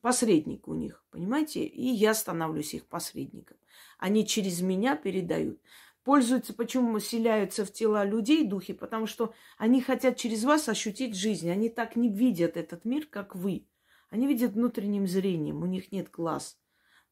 [0.00, 1.64] посредник у них, понимаете?
[1.64, 3.58] И я становлюсь их посредником.
[3.98, 5.60] Они через меня передают.
[6.02, 11.50] Пользуются, почему селяются в тела людей духи, потому что они хотят через вас ощутить жизнь.
[11.50, 13.66] Они так не видят этот мир, как вы.
[14.08, 16.59] Они видят внутренним зрением, у них нет глаз.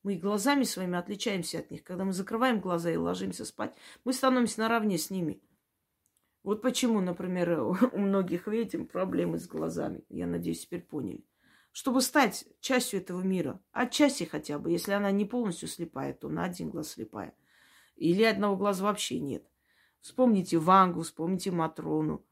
[0.03, 1.85] Мы глазами своими отличаемся от них.
[1.85, 3.75] Когда мы закрываем глаза и ложимся спать,
[4.05, 5.43] мы становимся наравне с ними.
[6.43, 10.05] Вот почему, например, у многих ведьм проблемы с глазами.
[10.09, 11.25] Я надеюсь, теперь поняли.
[11.73, 16.45] Чтобы стать частью этого мира, отчасти хотя бы, если она не полностью слепая, то на
[16.45, 17.35] один глаз слепая.
[17.97, 19.47] Или одного глаза вообще нет.
[20.01, 22.25] Вспомните Вангу, вспомните Матрону.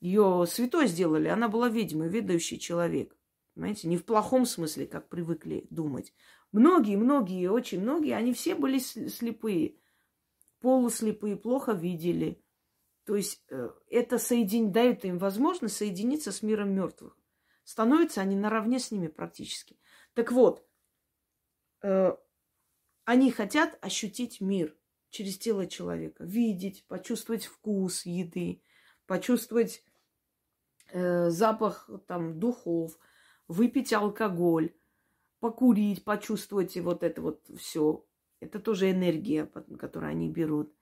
[0.00, 3.16] Ее святой сделали, она была ведьмой, ведающий человек.
[3.54, 6.14] Понимаете, не в плохом смысле, как привыкли думать.
[6.52, 9.76] Многие, многие, очень многие, они все были слепые,
[10.60, 12.42] полуслепые, плохо видели.
[13.04, 14.72] То есть э, это соедин...
[14.72, 17.16] дает им возможность соединиться с миром мертвых.
[17.64, 19.78] Становятся они наравне с ними практически.
[20.14, 20.66] Так вот,
[21.82, 22.16] э,
[23.04, 24.76] они хотят ощутить мир
[25.08, 28.62] через тело человека, видеть, почувствовать вкус еды,
[29.06, 29.84] почувствовать
[30.92, 32.98] э, запах там духов,
[33.48, 34.74] выпить алкоголь,
[35.40, 38.04] покурить, почувствовать вот это вот все.
[38.40, 39.46] Это тоже энергия,
[39.78, 40.72] которую они берут.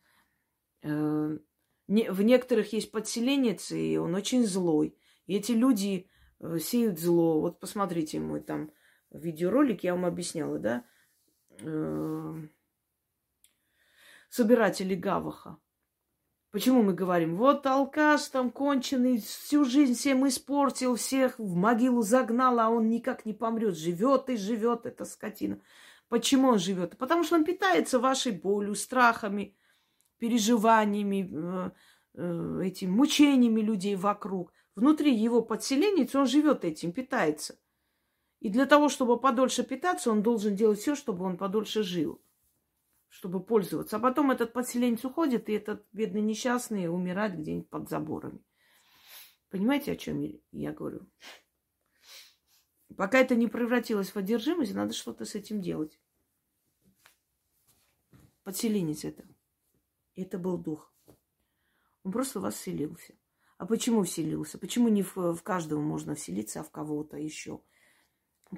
[0.83, 1.39] Э,
[1.87, 4.97] в некоторых есть подселенец, и он очень злой.
[5.27, 6.09] И эти люди
[6.41, 7.41] э, сеют зло.
[7.41, 8.71] Вот посмотрите мой там
[9.11, 10.85] видеоролик, я вам объясняла, да?
[11.61, 12.35] Э,
[14.29, 15.59] собиратели Гаваха.
[16.51, 22.59] Почему мы говорим, вот алкаш там конченый, всю жизнь всем испортил, всех в могилу загнал,
[22.59, 25.61] а он никак не помрет, живет и живет, эта скотина.
[26.09, 26.97] Почему он живет?
[26.97, 29.59] Потому что он питается вашей болью, страхами,
[30.17, 31.71] переживаниями, э,
[32.15, 34.55] э, этими мучениями людей вокруг.
[34.75, 37.59] Внутри его подселенец он живет этим, питается.
[38.41, 42.23] И для того, чтобы подольше питаться, он должен делать все, чтобы он подольше жил
[43.09, 43.97] чтобы пользоваться.
[43.97, 48.41] А потом этот подселенец уходит, и этот бедный несчастный умирает где-нибудь под заборами.
[49.51, 51.09] Понимаете, о чем я говорю?
[52.97, 55.99] Пока это не превратилось в одержимость, надо что-то с этим делать.
[58.43, 59.25] Подселенец это.
[60.17, 60.93] Это был дух.
[62.03, 63.15] Он просто вас вселился.
[63.59, 64.59] А почему вселился?
[64.59, 67.61] Почему не в, в каждого можно вселиться, а в кого-то еще?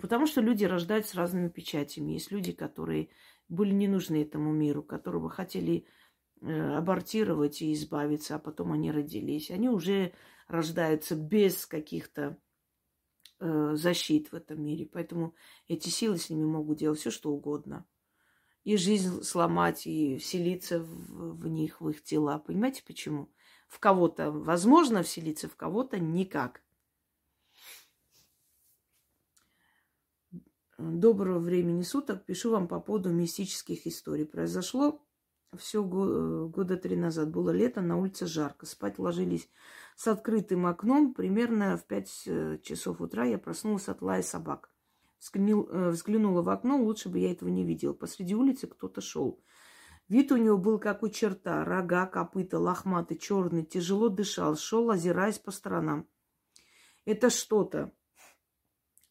[0.01, 2.12] Потому что люди рождаются с разными печатями.
[2.12, 3.09] Есть люди, которые
[3.51, 5.84] были не нужны этому миру, которого хотели
[6.40, 9.51] э, абортировать и избавиться, а потом они родились.
[9.51, 10.14] Они уже
[10.46, 12.38] рождаются без каких-то
[13.40, 14.86] э, защит в этом мире.
[14.86, 15.34] Поэтому
[15.66, 17.84] эти силы с ними могут делать все, что угодно.
[18.62, 22.38] И жизнь сломать, и вселиться в, в них, в их тела.
[22.38, 23.32] Понимаете почему?
[23.66, 26.62] В кого-то возможно вселиться, в кого-то никак.
[30.80, 32.24] Доброго времени суток.
[32.24, 34.24] Пишу вам по поводу мистических историй.
[34.24, 35.04] Произошло
[35.58, 37.30] все года три назад.
[37.30, 38.64] Было лето, на улице жарко.
[38.64, 39.50] Спать ложились
[39.94, 41.12] с открытым окном.
[41.12, 44.70] Примерно в пять э, часов утра я проснулась от лая собак.
[45.34, 47.92] Э, взглянула в окно, лучше бы я этого не видела.
[47.92, 49.38] Посреди улицы кто-то шел.
[50.08, 51.62] Вид у него был как у черта.
[51.62, 54.56] Рога, копыта, лохматый, черный, тяжело дышал.
[54.56, 56.08] Шел, озираясь по сторонам.
[57.04, 57.92] Это что-то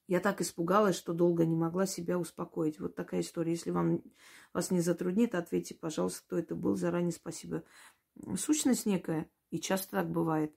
[0.10, 2.80] Я так испугалась, что долго не могла себя успокоить.
[2.80, 3.51] Вот такая история.
[3.51, 4.01] Если вам
[4.53, 6.76] вас не затруднит, ответьте, пожалуйста, кто это был.
[6.76, 7.64] Заранее спасибо.
[8.36, 9.30] Сущность некая.
[9.51, 10.51] И часто так бывает.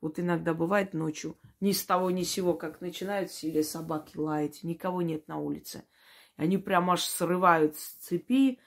[0.00, 4.64] Вот иногда бывает ночью, ни с того ни с сего, как начинают силе собаки лаять,
[4.64, 5.84] никого нет на улице.
[6.34, 8.58] Они прям аж срывают с цепи,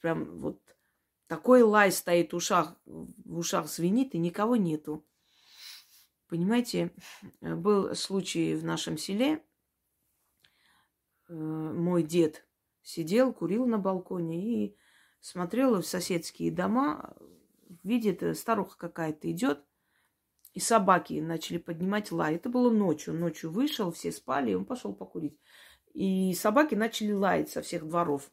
[0.00, 0.62] прям вот
[1.26, 5.04] такой лай стоит в ушах, в ушах звенит, и никого нету.
[6.26, 6.90] Понимаете,
[7.42, 9.44] был случай в нашем селе,
[11.28, 12.46] мой дед
[12.82, 14.76] сидел, курил на балконе и
[15.20, 17.16] смотрел в соседские дома,
[17.82, 19.64] видит, э, старуха какая-то идет,
[20.52, 22.36] и собаки начали поднимать лай.
[22.36, 23.14] Это было ночью.
[23.14, 25.36] Ночью вышел, все спали, и он пошел покурить.
[25.92, 28.30] И собаки начали лаять со всех дворов.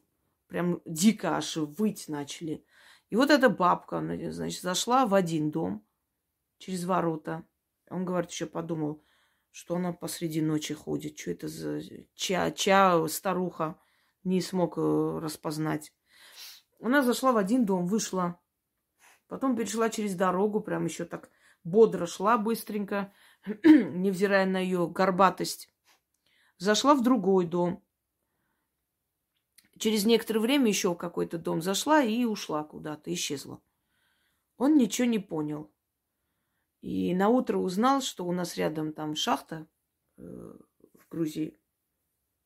[0.47, 2.63] Прям дико аж выть начали.
[3.09, 3.99] И вот эта бабка,
[4.31, 5.83] значит, зашла в один дом
[6.59, 7.43] через ворота.
[7.89, 9.03] Он, говорит, еще подумал,
[9.51, 11.17] что она посреди ночи ходит.
[11.17, 11.81] Что это за
[12.15, 13.79] ча-ча старуха
[14.23, 15.93] не смог э, распознать.
[16.81, 18.39] Она зашла в один дом, вышла.
[19.27, 21.29] Потом перешла через дорогу, прям еще так
[21.63, 23.13] бодро шла быстренько,
[23.63, 25.69] невзирая на ее горбатость.
[26.57, 27.83] Зашла в другой дом.
[29.77, 33.61] Через некоторое время еще в какой-то дом зашла и ушла куда-то, исчезла.
[34.57, 35.71] Он ничего не понял.
[36.81, 39.67] И на утро узнал, что у нас рядом там шахта
[40.17, 41.59] э, в Грузии.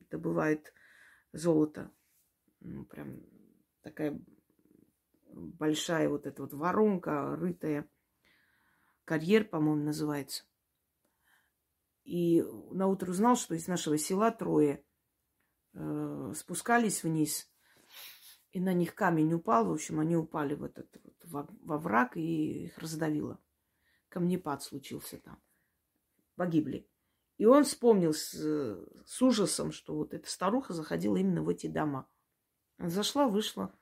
[0.00, 0.74] Это бывает
[1.32, 1.90] золото.
[2.60, 3.22] Ну, прям
[3.80, 4.20] такая
[5.32, 7.88] большая вот эта вот воронка, рытая.
[9.04, 10.44] Карьер, по-моему, называется.
[12.04, 14.84] И на утро узнал, что из нашего села трое
[15.72, 17.50] э, спускались вниз,
[18.52, 19.66] и на них камень упал.
[19.66, 20.88] В общем, они упали в этот
[21.24, 23.40] вот, во враг, и их раздавило
[24.16, 25.38] камнепад случился там.
[26.36, 26.88] Погибли.
[27.36, 32.08] И он вспомнил с, с ужасом, что вот эта старуха заходила именно в эти дома.
[32.78, 33.78] Зашла, вышла.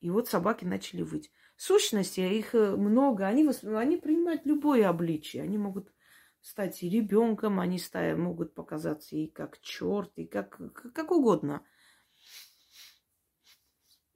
[0.00, 1.30] И вот собаки начали выть.
[1.56, 3.28] Сущности, их э, много.
[3.28, 5.44] Они, они принимают любое обличие.
[5.44, 5.92] Они могут
[6.40, 10.60] стать и ребенком, они стать, могут показаться и как черт, и как,
[10.92, 11.64] как угодно.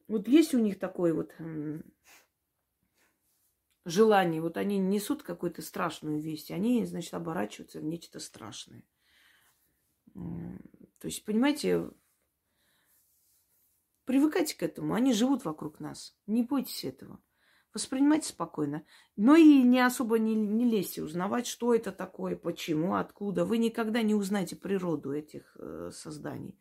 [0.09, 1.33] Вот есть у них такой вот
[3.89, 8.85] желание, вот они несут какую-то страшную весть, они, значит, оборачиваются в нечто страшное.
[10.15, 11.91] То есть, понимаете,
[14.05, 17.21] привыкайте к этому, они живут вокруг нас, не бойтесь этого.
[17.75, 18.85] Воспринимайте спокойно.
[19.17, 23.45] Но и не особо не, не лезьте узнавать, что это такое, почему, откуда.
[23.45, 26.59] Вы никогда не узнаете природу этих э, созданий.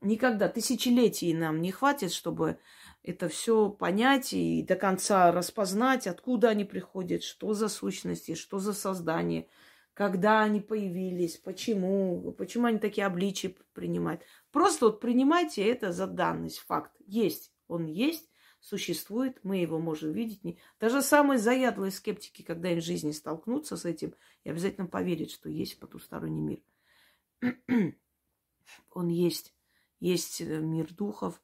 [0.00, 0.48] Никогда.
[0.48, 2.58] Тысячелетий нам не хватит, чтобы
[3.04, 8.72] это все понять и до конца распознать, откуда они приходят, что за сущности, что за
[8.72, 9.46] создание,
[9.92, 14.22] когда они появились, почему, почему они такие обличия принимают.
[14.50, 16.92] Просто вот принимайте это за данность, факт.
[17.06, 18.30] Есть, он есть,
[18.60, 20.58] существует, мы его можем видеть.
[20.80, 25.50] Даже самые заядлые скептики, когда им в жизни столкнутся с этим, и обязательно поверят, что
[25.50, 26.62] есть потусторонний
[27.42, 27.54] мир.
[28.90, 29.54] Он есть.
[30.00, 31.42] Есть э, мир духов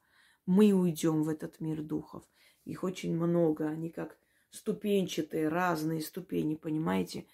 [0.51, 2.23] мы уйдем в этот мир духов.
[2.65, 4.17] Их очень много, они как
[4.49, 7.25] ступенчатые, разные ступени, понимаете?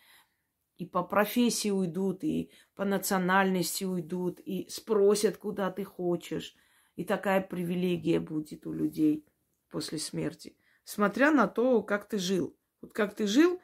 [0.77, 6.55] И по профессии уйдут, и по национальности уйдут, и спросят, куда ты хочешь.
[6.95, 9.25] И такая привилегия будет у людей
[9.71, 10.55] после смерти.
[10.83, 12.55] Смотря на то, как ты жил.
[12.81, 13.59] Вот как ты жил,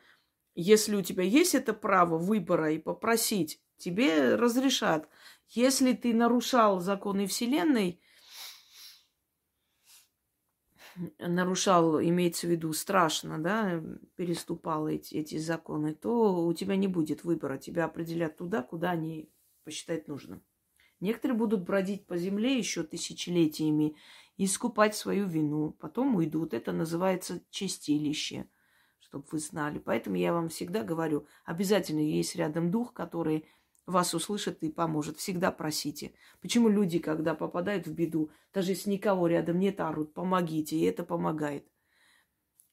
[0.56, 5.08] если у тебя есть это право выбора и попросить, тебе разрешат.
[5.50, 8.02] Если ты нарушал законы Вселенной,
[11.20, 13.84] нарушал, имеется в виду, страшно, да,
[14.16, 17.58] переступал эти, эти законы, то у тебя не будет выбора.
[17.58, 19.30] Тебя определят туда, куда они
[19.64, 20.44] посчитают нужным.
[21.00, 23.96] Некоторые будут бродить по земле еще тысячелетиями
[24.38, 25.72] и искупать свою вину.
[25.72, 26.54] Потом уйдут.
[26.54, 28.48] Это называется чистилище,
[29.00, 29.80] чтобы вы знали.
[29.80, 33.50] Поэтому я вам всегда говорю, обязательно есть рядом дух, который
[33.86, 35.18] вас услышит и поможет.
[35.18, 36.14] Всегда просите.
[36.42, 41.04] Почему люди, когда попадают в беду, даже если никого рядом нет, орут, помогите, и это
[41.04, 41.68] помогает.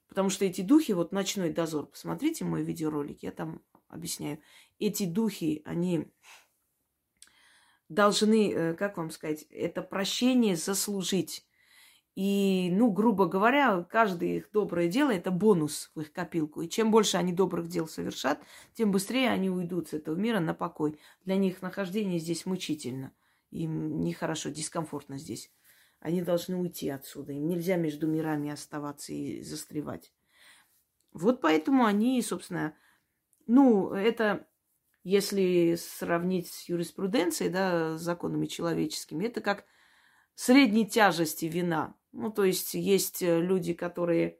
[0.08, 4.40] Потому что эти духи, вот ночной дозор, посмотрите мой видеоролик, я там объясняю.
[4.78, 6.12] Эти духи, они
[7.88, 11.46] должны, э, как вам сказать, это прощение заслужить.
[12.22, 16.60] И, ну, грубо говоря, каждое их доброе дело– это бонус в их копилку.
[16.60, 18.42] И чем больше они добрых дел совершат,
[18.74, 21.00] тем быстрее они уйдут с этого мира на покой.
[21.24, 23.14] Для них нахождение здесь мучительно.
[23.50, 25.50] Им нехорошо, дискомфортно здесь.
[25.98, 27.32] Они должны уйти отсюда.
[27.32, 30.12] Им нельзя между мирами оставаться и застревать.
[31.14, 32.74] Вот поэтому они, собственно,
[33.46, 34.46] ну, это
[35.04, 39.64] если сравнить с юриспруденцией, да, с законами человеческими, это как
[40.34, 41.94] средней тяжести вина.
[42.12, 44.38] Ну, то есть есть э, люди, которые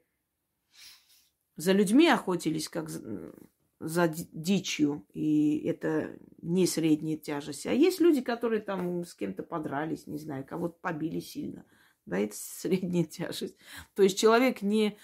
[1.55, 2.89] за людьми охотились, как
[3.81, 7.65] за дичью, и это не средняя тяжесть.
[7.65, 11.65] А есть люди, которые там с кем-то подрались, не знаю, кого-то побили сильно.
[12.05, 13.57] Да, это средняя тяжесть.
[13.95, 14.97] То есть человек не,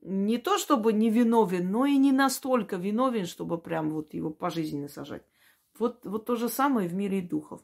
[0.00, 4.88] не то чтобы не виновен, но и не настолько виновен, чтобы прям вот его пожизненно
[4.88, 5.24] сажать.
[5.78, 7.62] Вот, вот то же самое в мире духов.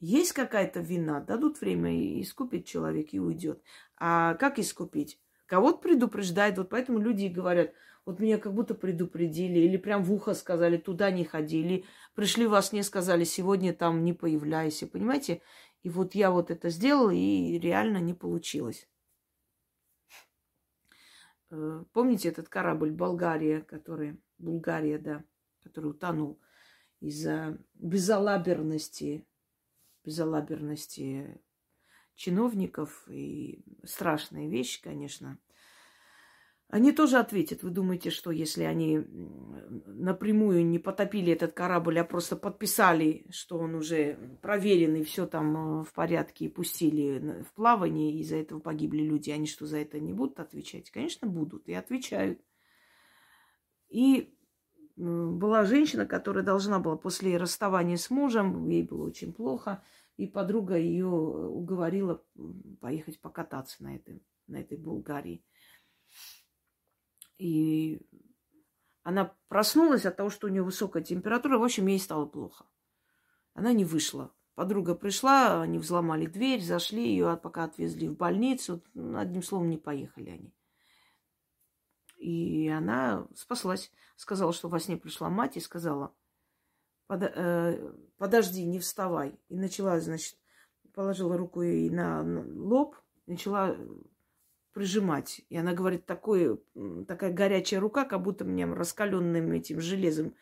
[0.00, 3.62] Есть какая-то вина, дадут время, и искупит человек, и уйдет.
[3.96, 5.20] А как искупить?
[5.46, 7.72] Кого-то предупреждает, вот поэтому люди и говорят–
[8.06, 11.84] вот меня как будто предупредили, или прям в ухо сказали, туда не ходи, или
[12.14, 15.42] пришли во сне, сказали, сегодня там не появляйся, понимаете?
[15.82, 18.88] И вот я вот это сделала, и реально не получилось.
[21.50, 25.24] Э, помните этот корабль Болгария, который, Булгария, да,
[25.62, 26.40] который утонул
[27.00, 29.26] из-за безалаберности,
[30.04, 31.40] безалаберности
[32.14, 35.38] чиновников и страшная вещь, конечно–
[36.70, 37.64] они тоже ответят.
[37.64, 39.00] Вы думаете, что если они
[39.86, 45.80] напрямую не потопили этот корабль, а просто подписали, что он уже проверен и все там
[45.80, 49.78] э, в порядке, и пустили в плавание, и из-за этого погибли люди, они что, за
[49.78, 50.90] это не будут отвечать?
[50.92, 52.40] Конечно, будут и отвечают.
[53.88, 54.38] И
[55.00, 59.82] была женщина, которая должна была после расставания с мужем, ей было очень плохо,
[60.16, 62.22] и подруга ее уговорила
[62.80, 65.42] поехать покататься на этой, на этой Булгарии.
[67.38, 68.02] И
[69.02, 71.56] она проснулась от того, что у нее высокая температура.
[71.56, 72.66] В общем, ей стало плохо.
[73.54, 74.34] Она не вышла.
[74.54, 78.82] Подруга пришла, они взломали дверь, зашли ее, пока отвезли в больницу.
[78.94, 80.54] Одним словом, не поехали они.
[82.20, 83.90] И она спаслась.
[84.16, 86.14] Сказала, что во сне пришла мать и сказала,
[87.06, 89.40] Под, э, подожди, не вставай.
[89.48, 90.36] И начала, значит,
[90.92, 92.94] положила руку ей на лоб,
[93.26, 93.74] начала
[94.74, 95.40] прижимать.
[95.48, 96.58] И она говорит, такое,
[97.08, 100.34] такая горячая рука, как будто меня раскаленным этим железом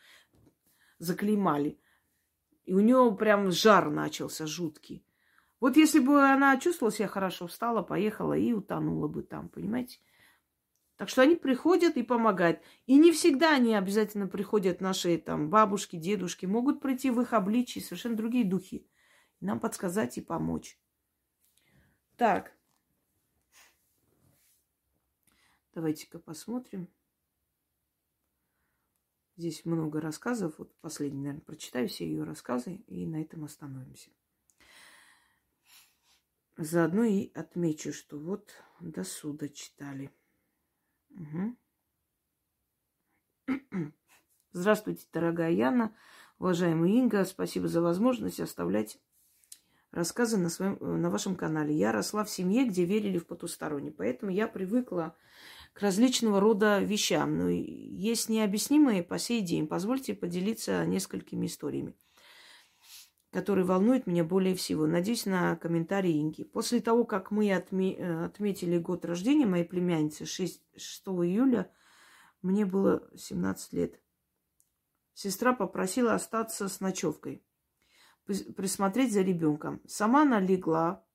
[0.97, 1.79] заклеймали.
[2.65, 5.05] И у нее прям жар начался жуткий.
[5.61, 9.99] Вот если бы она чувствовала себя хорошо, встала, поехала и утонула бы там, понимаете?
[10.99, 12.59] Так что они приходят и помогают.
[12.85, 16.45] И не всегда они обязательно приходят, наши там бабушки, дедушки.
[16.45, 18.85] Могут прийти в их обличии совершенно другие духи.
[19.39, 20.77] Нам подсказать и помочь.
[22.17, 22.51] Так,
[25.73, 26.89] Давайте-ка посмотрим.
[29.37, 30.55] Здесь много рассказов.
[30.57, 34.09] Вот последний, наверное, прочитаю все ее рассказы и на этом остановимся.
[36.57, 40.11] Заодно и отмечу, что вот до суда читали.
[41.09, 41.55] Угу.
[44.51, 45.95] Здравствуйте, дорогая Яна,
[46.39, 47.23] уважаемая Инга.
[47.25, 48.99] Спасибо за возможность оставлять
[49.91, 51.75] рассказы на, своем, на вашем канале.
[51.75, 55.15] Я росла в семье, где верили в потустороннее, поэтому я привыкла
[55.73, 57.37] к различного рода вещам.
[57.37, 59.67] Но есть необъяснимые по сей день.
[59.67, 61.95] Позвольте поделиться несколькими историями,
[63.31, 64.87] которые волнуют меня более всего.
[64.87, 66.43] Надеюсь на комментарии Инги.
[66.43, 71.71] После того, как мы отме- э, отметили год рождения моей племянницы 6, 6 июля,
[72.41, 74.01] мне было 17 лет.
[75.13, 77.43] Сестра попросила остаться с ночевкой,
[78.25, 79.81] присмотреть за ребенком.
[79.85, 81.05] Сама она легла,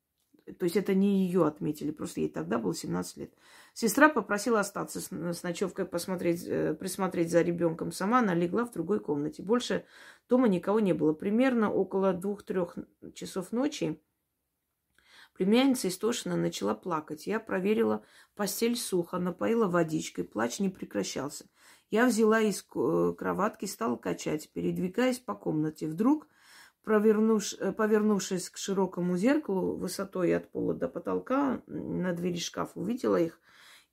[0.59, 3.32] то есть это не ее отметили, просто ей тогда было 17 лег.
[3.72, 7.92] Сестра попросила остаться с, с ночевкой, посмотреть, э, присмотреть за ребенком.
[7.92, 9.42] Сама она легла в другой комнате.
[9.42, 9.84] Больше
[10.28, 11.12] дома никого не было.
[11.12, 12.76] Примерно около двух-трех
[13.14, 14.01] часов ночи
[15.34, 17.26] племянница истошно начала плакать.
[17.26, 20.24] Я проверила постель сухо, напоила водичкой.
[20.24, 21.47] Плач не прекращался.
[21.90, 25.86] Я взяла из э, кроватки, стала качать, передвигаясь по комнате.
[25.86, 26.26] Вдруг
[26.85, 33.16] Провернуш, э, повернувшись к широкому зеркалу высотой от пола до потолка на двери шкафа, увидела
[33.16, 33.41] их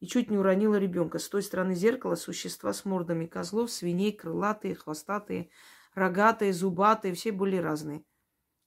[0.02, 1.18] и чуть не уронила ребенка.
[1.18, 5.50] С той стороны зеркала существа с мордами козлов, свиней, крылатые, хвостатые,
[5.94, 8.04] рогатые, зубатые, все были разные.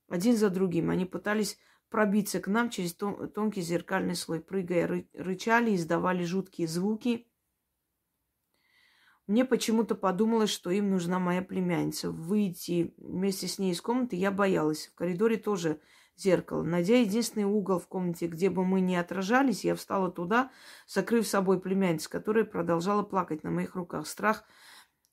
[0.09, 1.59] Один за другим они пытались
[1.91, 7.29] пробиться к нам через тон- тонкий зеркальный слой, прыгая, ры- рычали, издавали жуткие звуки–
[9.27, 12.11] мне почему-то подумалось, что им нужна моя племянница.
[12.11, 14.89] Выйти вместе с ней из комнаты я боялась.
[14.89, 15.81] В коридоре тоже
[16.16, 16.62] зеркало.
[16.62, 20.51] Найдя единственный угол в комнате, где бы мы не отражались, я встала туда,
[20.87, 24.07] закрыв собой племянницу, которая продолжала плакать на моих руках.
[24.07, 24.45] Страх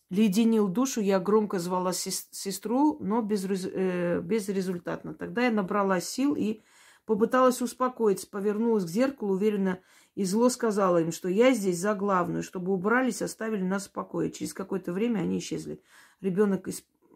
[0.10, 5.14] леденил душу, я громко звала сестру, но без, э, безрезультатно.
[5.14, 6.62] Тогда я набрала сил и
[7.06, 9.80] попыталась успокоиться, повернулась к зеркалу, уверенно
[10.16, 14.32] и зло сказала им, что я здесь за главную, чтобы убрались, оставили нас в покое.
[14.32, 15.82] Через какое-то время они исчезли.
[16.20, 16.68] Ребенок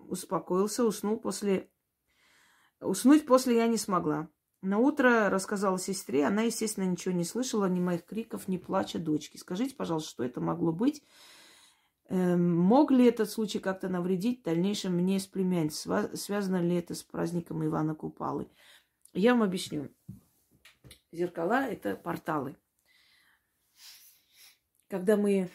[0.08, 1.70] успокоился, уснул после...
[2.80, 4.30] Уснуть после я не смогла.
[4.62, 9.38] На утро рассказала сестре, она, естественно, ничего не слышала, ни моих криков, ни плача дочки.
[9.38, 11.04] Скажите, пожалуйста, что это могло быть?
[12.08, 16.16] Эм, мог ли этот случай как-то навредить в дальнейшем мне с племянницей?
[16.16, 18.48] Связано ли это с праздником Ивана Купалы?
[19.14, 19.90] Я вам объясню.
[21.12, 22.58] Зеркала– это порталы.
[24.88, 25.50] Когда мы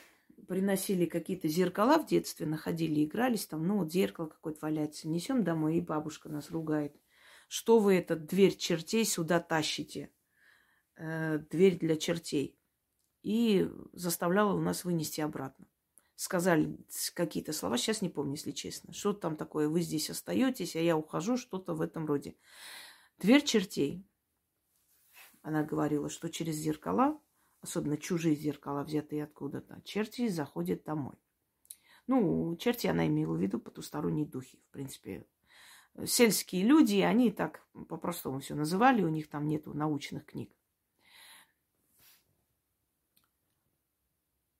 [0.49, 5.76] приносили какие-то зеркала в детстве, находили, игрались там, ну вот зеркало какое-то валяется, несем домой,
[5.76, 6.97] и бабушка нас ругает–
[7.51, 10.12] что вы этот дверь чертей сюда тащите?
[10.95, 12.57] Э, дверь для чертей.
[13.22, 15.66] И заставляла у нас вынести обратно.
[16.14, 16.78] Сказали
[17.12, 18.93] какие-то слова, сейчас не помню, если честно.
[18.93, 22.37] Что там такое, вы здесь остаетесь, а я ухожу, что-то в этом роде.
[23.18, 24.07] Дверь чертей.
[25.43, 27.20] Она говорила, что через зеркала,
[27.61, 31.16] особенно чужие зеркала, взятые откуда-то, черти заходят домой.
[32.06, 34.58] Ну, черти она имела в виду потусторонние духи.
[34.68, 35.26] В принципе,
[36.04, 40.50] сельские люди, они так по-простому все называли, у них там нету научных книг.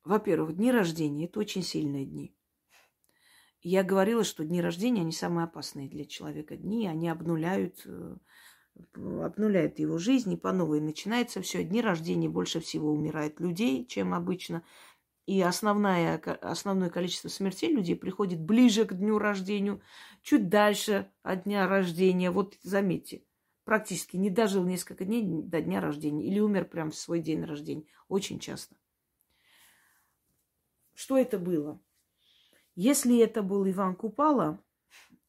[0.05, 2.35] Во-первых, дни рождения– это очень сильные дни.
[3.63, 7.87] Я говорила, что дни рождения, они самые опасные для человека дни, они обнуляют,
[8.95, 11.65] обнуляют его жизнь, и по новой начинается все.
[11.65, 14.63] Дни рождения больше всего умирает людей, чем обычно–
[15.31, 19.81] и основное, основное количество смертей людей приходит ближе к дню рождения,
[20.23, 22.33] чуть дальше от дня рождения.
[22.33, 23.23] Вот заметьте,
[23.63, 27.85] практически не дожил несколько дней до дня рождения или умер прямо в свой день рождения.
[28.09, 28.75] Очень часто.
[30.95, 31.81] Что это было?
[32.75, 34.59] Если это был Иван Купала,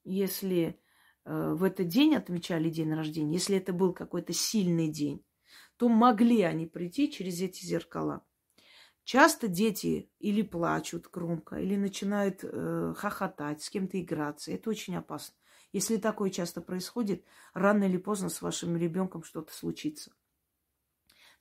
[0.03, 0.80] если
[1.25, 5.23] в этот день отмечали день рождения, если это был какой-то сильный день,
[5.77, 8.23] то могли они прийти через эти зеркала.
[9.03, 14.51] Часто дети или плачут громко, или начинают э, хохотать, с кем-то играться.
[14.51, 15.35] Это очень опасно.
[15.73, 20.11] Если такое часто происходит, рано или поздно с вашим ребенком что-то случится.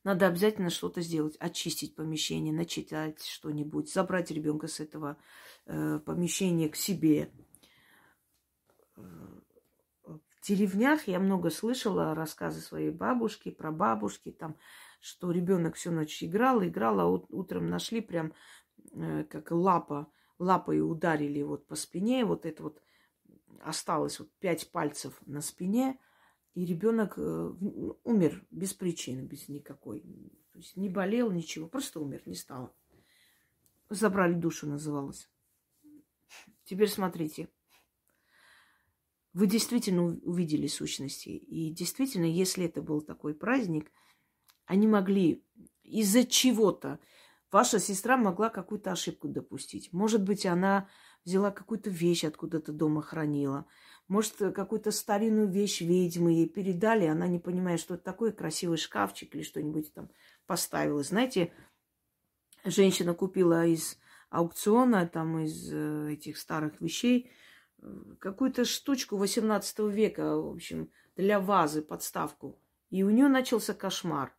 [0.04, 5.18] Надо обязательно что-то сделать, очистить помещение, начитать что-нибудь, забрать ребенка с этого
[5.66, 7.30] э, помещения к себе.
[10.40, 14.56] В деревнях я много слышала рассказы своей бабушки, про бабушки, там
[15.00, 18.32] что ребенок всю ночь играл, играл, а утром нашли прям
[18.92, 22.82] э, как лапа, лапой ударили вот по спине, вот это вот
[23.60, 25.98] осталось вот пять пальцев на спине,
[26.54, 27.52] и ребенок э,
[28.04, 30.00] умер без причины, без никакой.
[30.52, 32.74] То есть не болел, ничего, просто умер, не стало.
[33.90, 35.28] Забрали душу, называлось.
[36.64, 37.48] Теперь смотрите.
[39.32, 41.28] Вы действительно увидели сущности.
[41.28, 43.90] И действительно, если это был такой праздник–
[44.70, 45.44] они могли
[45.82, 47.00] из-за чего-то.
[47.50, 49.92] Ваша сестра могла какую-то ошибку допустить.
[49.92, 50.88] Может быть, она
[51.24, 53.66] взяла какую-то вещь откуда-то дома хранила.
[54.06, 59.34] Может, какую-то старинную вещь ведьмы ей передали, она не понимает, что это такое, красивый шкафчик
[59.34, 60.08] или что-нибудь там
[60.46, 61.02] поставила.
[61.02, 61.52] Знаете,
[62.64, 63.98] женщина купила из
[64.30, 67.49] аукциона, там из э, этих старых вещей, э,
[68.18, 72.58] какую-то штучку 18 века, в общем, для вазы, подставку.
[72.90, 74.34] И у нее начался кошмар.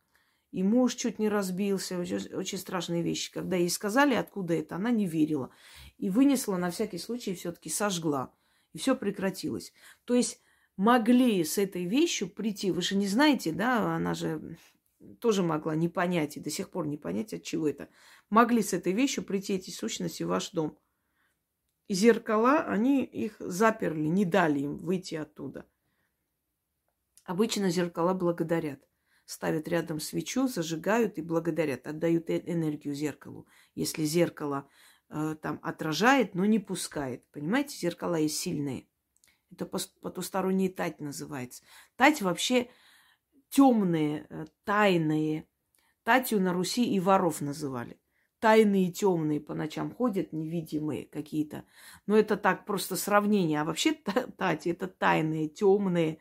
[0.50, 1.98] И муж чуть не разбился.
[1.98, 3.32] Очень, очень страшные вещи.
[3.32, 5.50] Когда ей сказали, откуда это, она не верила.
[5.96, 8.34] И вынесла на всякий случай, все-таки сожгла.
[8.74, 9.72] И все прекратилось.
[10.04, 10.40] То есть
[10.76, 12.70] могли с этой вещью прийти.
[12.70, 14.58] Вы же не знаете, да, она же
[15.20, 17.88] тоже могла не понять и до сих пор не понять, от чего это.
[18.30, 20.78] Могли с этой вещью прийти эти сущности в ваш дом.
[21.88, 25.66] Зеркала, они их заперли, не дали им выйти оттуда.
[27.24, 28.82] Обычно зеркала благодарят
[29.32, 33.46] ставят рядом свечу, зажигают и благодарят, отдают э, энергию зеркалу.
[33.74, 34.68] Если зеркало
[35.08, 37.26] э, там отражает, но не пускает.
[37.30, 38.86] Понимаете, зеркала есть сильные.
[39.50, 41.62] Это потусторонняя тать называется.
[41.96, 42.70] Тать вообще
[43.48, 45.48] темные, э, тайные.
[46.04, 48.00] Татью на Руси и воров называли.
[48.42, 51.64] Тайные, темные по ночам ходят, невидимые какие-то.
[52.08, 53.60] Но это так просто сравнение.
[53.60, 56.18] А вообще тати это тайные, темные,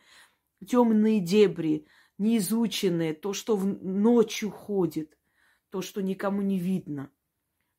[0.64, 1.88] темные дебри,
[2.20, 5.18] неизученное, то, что в ночью ходит,
[5.72, 7.10] то, что никому не видно.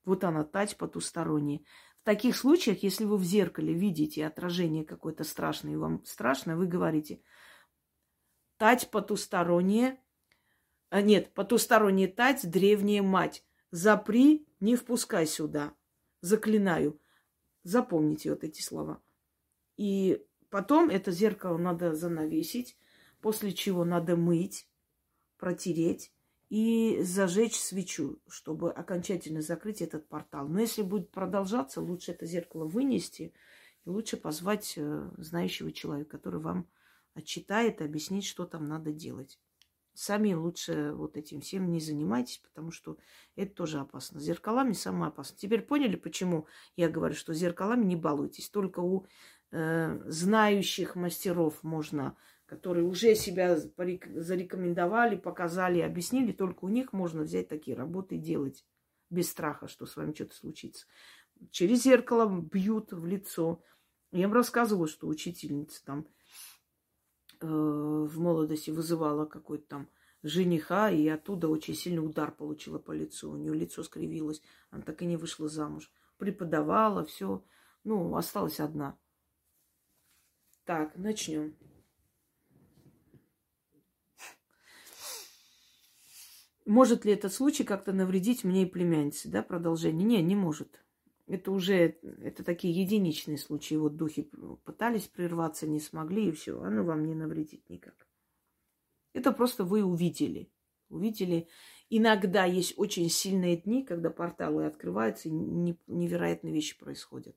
[0.05, 1.61] Вот она, тать потусторонняя.
[2.01, 6.67] В таких случаях, если вы в зеркале видите отражение какое-то страшное, и вам страшно, вы
[6.67, 7.23] говорите,
[8.57, 10.03] тать потусторонняя,
[10.91, 15.75] а нет, потусторонняя тать, древняя мать, запри, не впускай сюда,
[16.21, 17.01] заклинаю.
[17.65, 19.03] Запомните вот эти слова.
[19.77, 22.77] И потом это зеркало надо занавесить,
[23.21, 24.69] после чего надо мыть,
[25.39, 26.13] протереть
[26.51, 30.47] и зажечь свечу, чтобы окончательно закрыть этот портал.
[30.47, 33.33] Но если будет продолжаться, лучше это зеркало вынести
[33.85, 36.69] лучше позвать э, знающего человека, который вам
[37.15, 39.41] отчитает и объяснит, что там надо делать.
[39.95, 42.97] Сами лучше вот этим всем не занимайтесь, потому что
[43.37, 44.21] это тоже опасно.
[44.21, 45.37] С зеркалами самое опасно.
[45.39, 48.49] Теперь поняли, почему я говорю, что зеркалами не балуйтесь.
[48.49, 49.07] Только у
[49.51, 52.17] э, знающих мастеров можно,
[52.47, 58.65] которые уже себя зарекомендовали, показали, объяснили, только у них можно взять такие работы и делать
[59.11, 60.87] без страха, что с вами что-то случится.
[61.51, 63.63] Через зеркало бьют в лицо.
[64.11, 66.07] Я вам рассказывала, что учительница там
[67.43, 69.89] в молодости вызывала какой-то там
[70.23, 73.33] жениха, и оттуда очень сильный удар получила по лицу.
[73.33, 75.91] У нее лицо скривилось, она так и не вышла замуж.
[76.19, 77.45] Преподавала, все.
[77.85, 78.97] Ну, осталась одна.
[80.65, 81.57] Так, начнем.
[86.65, 90.07] Может ли этот случай как-то навредить мне и племяннице, да, продолжение?
[90.07, 90.82] Не, не может.
[91.33, 93.77] Это уже, это такие единичные случаи.
[93.77, 94.31] Вот духи
[94.65, 96.61] пытались прерваться, не смогли, и все.
[96.61, 98.07] Оно вам не навредит никак.
[99.15, 100.53] Это просто вы увидели.
[100.91, 101.49] Увидели.
[101.89, 107.35] Иногда есть очень сильные дни, когда порталы открываются, и невероятные вещи происходят.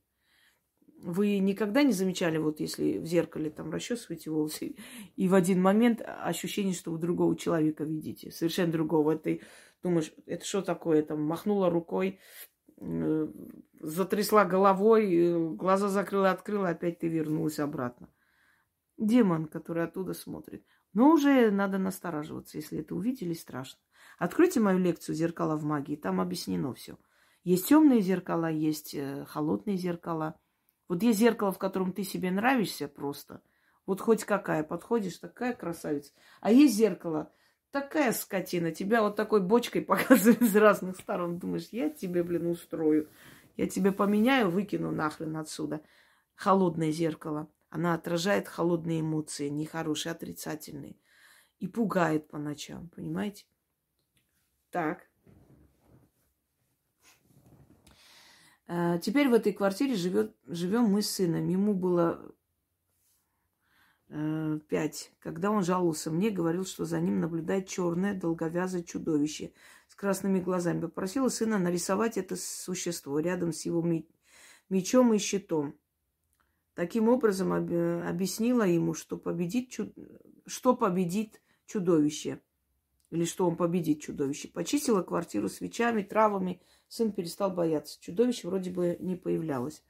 [0.97, 4.75] Вы никогда не замечали, вот если в зеркале там расчесываете волосы,
[5.15, 9.17] и в один момент ощущение, что вы другого человека видите, совершенно другого.
[9.17, 9.39] Ты
[9.81, 11.01] думаешь, это что такое?
[11.01, 12.19] Там махнула рукой,
[12.77, 18.09] затрясла головой, глаза закрыла, открыла, опять ты вернулась обратно.
[18.97, 20.65] Демон, который оттуда смотрит.
[20.93, 23.79] Но уже надо настораживаться, если это увидели, страшно.
[24.17, 26.97] Откройте мою лекцию «Зеркала в магии», там объяснено все.
[27.43, 30.39] Есть темные зеркала, есть э, холодные зеркала–
[30.87, 33.41] вот есть зеркало, в котором ты себе нравишься просто.
[33.85, 36.11] Вот хоть какая, подходишь, такая красавица.
[36.41, 37.31] А есть зеркало,
[37.75, 41.39] такая скотина, тебя вот такой бочкой показывает с разных сторон.
[41.39, 43.09] Думаешь, я тебе, блин, устрою.
[43.57, 45.81] Я тебе поменяю, выкину нахрен отсюда.
[46.35, 47.49] Холодное зеркало.
[47.69, 50.95] Она отражает холодные эмоции, нехорошие, отрицательные.
[51.59, 53.45] И пугает по ночам, понимаете?
[54.69, 55.09] Так.
[58.67, 61.49] Э, теперь в этой квартире живет, живем мы с сыном.
[61.49, 62.34] Ему было
[64.09, 65.11] э, пять.
[65.19, 69.51] Когда он жаловался мне, говорил, что за ним наблюдает черное долговязое чудовище
[69.87, 70.81] с красными глазами.
[70.81, 73.85] Попросила сына нарисовать это существо рядом с его
[74.69, 75.75] мечом и щитом.
[76.73, 79.93] Таким образом объяснила ему, что победит, чуд...
[80.45, 82.41] что победит чудовище.
[83.11, 84.49] Или что он победит чудовище.
[84.49, 87.97] Почистила квартиру свечами, травами, сын перестал бояться.
[88.01, 89.83] Чудовище вроде бы не появлялось.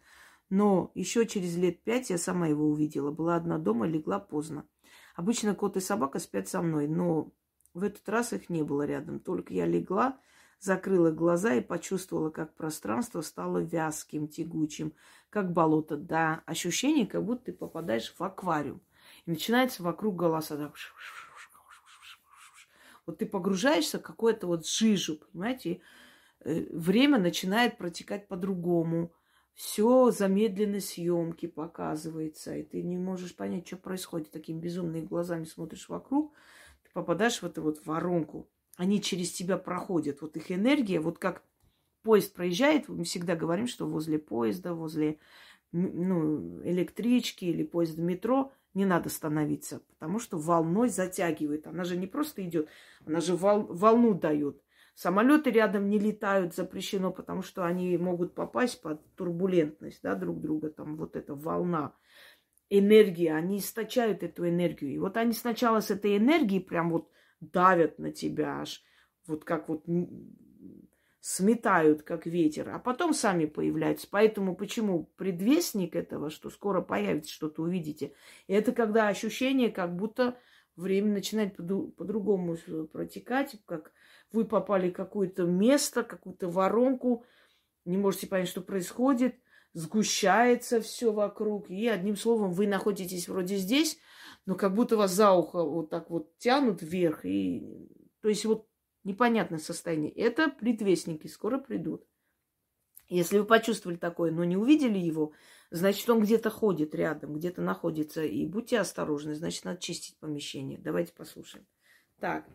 [0.56, 3.12] Но еще через лет пять я сама его увидела.
[3.12, 4.66] Была одна дома, легла поздно.
[5.14, 7.34] Обычно кот и собака спят со мной, но
[7.74, 9.20] в этот раз их не было рядом.
[9.20, 10.18] Только я легла,
[10.62, 14.94] закрыла глаза и почувствовала, как пространство стало вязким, тягучим,
[15.30, 15.98] как болото.
[15.98, 18.80] Да, ощущение, как будто ты попадаешь в аквариум.
[19.26, 20.56] И начинается вокруг голоса.
[20.56, 20.74] Так,
[23.06, 25.82] вот ты погружаешься в какое-то вот жижу, понимаете,
[26.46, 29.12] Э, время начинает протекать по-другому.
[29.56, 34.32] Все замедленной съемки показывается, и ты не можешь понять, что происходит.
[34.32, 36.34] Такими безумными глазами смотришь вокруг,
[36.84, 38.50] ты попадаешь в эту вот воронку.
[38.76, 40.22] Они через тебя проходят.
[40.22, 41.42] Вот их энергия, вот как
[42.04, 45.20] поезд проезжает, мы всегда говорим, что возле поезда, возле
[45.72, 51.66] ну, электрички или поезда метро не надо становиться, потому что волной затягивает.
[51.66, 52.68] Она же не просто идет,
[53.06, 54.62] она же вол, волну дает.
[54.96, 60.70] Самолеты рядом не летают, запрещено, потому что они могут попасть под турбулентность да, друг друга,
[60.70, 61.94] там вот эта волна
[62.70, 64.94] энергии, они источают эту энергию.
[64.94, 67.10] И вот они сначала с этой энергией прям вот
[67.42, 68.82] давят на тебя аж,
[69.28, 69.86] вот как вот
[71.20, 74.08] сметают, как ветер, а потом сами появляются.
[74.10, 78.14] Поэтому почему предвестник этого, что скоро появится что-то, увидите,
[78.48, 80.38] это когда ощущение, как будто
[80.78, 82.56] время начинает по-другому
[82.94, 83.92] протекать, как
[84.36, 87.26] вы попали в какое-то место, какую-то воронку,
[87.86, 89.36] не можете понять, что происходит,
[89.74, 93.98] сгущается все вокруг, и одним словом вы находитесь вроде здесь,
[94.46, 97.90] но как будто вас за ухо вот так вот тянут вверх, и
[98.22, 98.68] то есть вот
[99.04, 100.12] непонятное состояние.
[100.12, 102.06] Это предвестники, скоро придут.
[103.08, 105.34] Если вы почувствовали такое, но не увидели его,
[105.70, 108.24] значит, он где-то ходит рядом, где-то находится.
[108.24, 110.80] И будьте осторожны, значит, надо чистить помещение.
[110.80, 111.68] Давайте послушаем.
[112.20, 112.46] Так.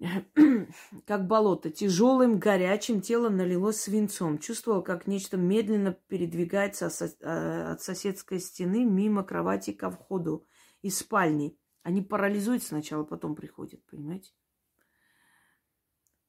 [1.06, 1.70] как болото.
[1.70, 4.38] Тяжелым, горячим тело налилось свинцом.
[4.38, 10.46] Чувствовал, как нечто медленно передвигается от соседской стены мимо кровати ко входу
[10.82, 11.58] из спальни.
[11.82, 14.32] Они парализуют сначала, потом приходят, понимаете?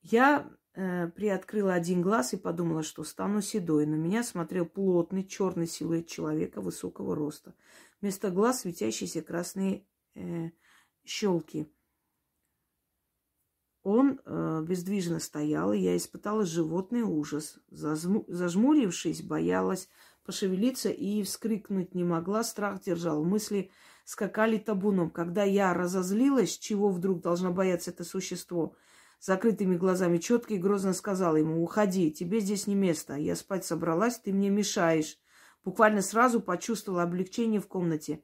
[0.01, 3.85] Я э, приоткрыла один глаз и подумала, что стану седой.
[3.85, 7.53] На меня смотрел плотный черный силуэт человека высокого роста.
[7.99, 10.51] Вместо глаз светящиеся красные э,
[11.03, 11.67] щелки.
[13.91, 17.57] Он э, бездвижно стоял, и я испытала животный ужас.
[17.71, 18.23] Зазму...
[18.27, 19.89] Зажмурившись, боялась
[20.23, 22.43] пошевелиться и вскрикнуть не могла.
[22.43, 23.23] Страх держал.
[23.23, 23.71] Мысли
[24.05, 25.09] скакали табуном.
[25.09, 28.75] Когда я разозлилась, чего вдруг должна бояться это существо,
[29.19, 33.15] закрытыми глазами четко и грозно сказала ему, уходи, тебе здесь не место.
[33.15, 35.17] Я спать собралась, ты мне мешаешь.
[35.65, 38.21] Буквально сразу почувствовала облегчение в комнате.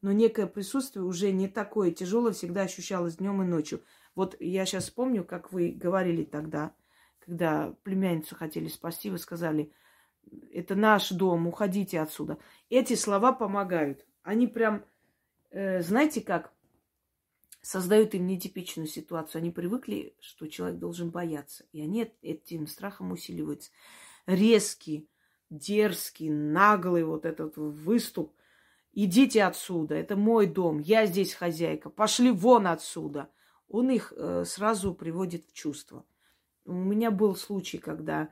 [0.00, 3.82] Но некое присутствие уже не такое тяжелое всегда ощущалось днем и ночью.
[4.18, 6.74] Вот я сейчас помню, как вы говорили тогда,
[7.20, 9.72] когда племянницу хотели спасти, вы сказали,
[10.52, 12.36] это наш дом, уходите отсюда.
[12.68, 14.04] Эти слова помогают.
[14.24, 14.84] Они прям,
[15.50, 16.52] э, знаете как,
[17.62, 19.38] создают им нетипичную ситуацию.
[19.38, 21.66] Они привыкли, что человек должен бояться.
[21.70, 23.70] И они этим страхом усиливаются.
[24.26, 25.08] Резкий,
[25.48, 28.34] дерзкий, наглый вот этот выступ.
[28.92, 33.30] Идите отсюда, это мой дом, я здесь хозяйка, пошли вон отсюда
[33.68, 36.04] он их э, сразу приводит в чувство.
[36.64, 38.30] У меня был случай, когда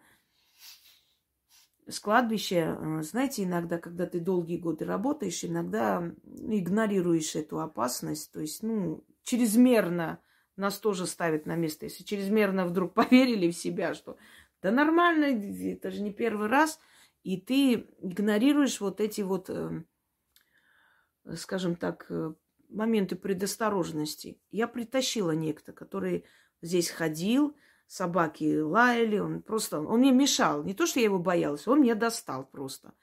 [1.86, 8.40] с кладбища, э, знаете, иногда, когда ты долгие годы работаешь, иногда игнорируешь эту опасность, то
[8.40, 10.20] есть, ну, чрезмерно
[10.56, 11.86] нас тоже ставят на место.
[11.86, 14.16] Если чрезмерно вдруг поверили в себя, что
[14.62, 16.80] да нормально, это же не первый раз,
[17.22, 19.82] и ты игнорируешь вот эти вот, э,
[21.36, 22.10] скажем так,
[22.68, 24.40] моменты предосторожности.
[24.50, 26.24] Я притащила некто, который
[26.62, 27.56] здесь ходил,
[27.86, 30.62] собаки лаяли, он просто, он мне мешал.
[30.64, 32.94] Не то, что я его боялась, он мне достал просто.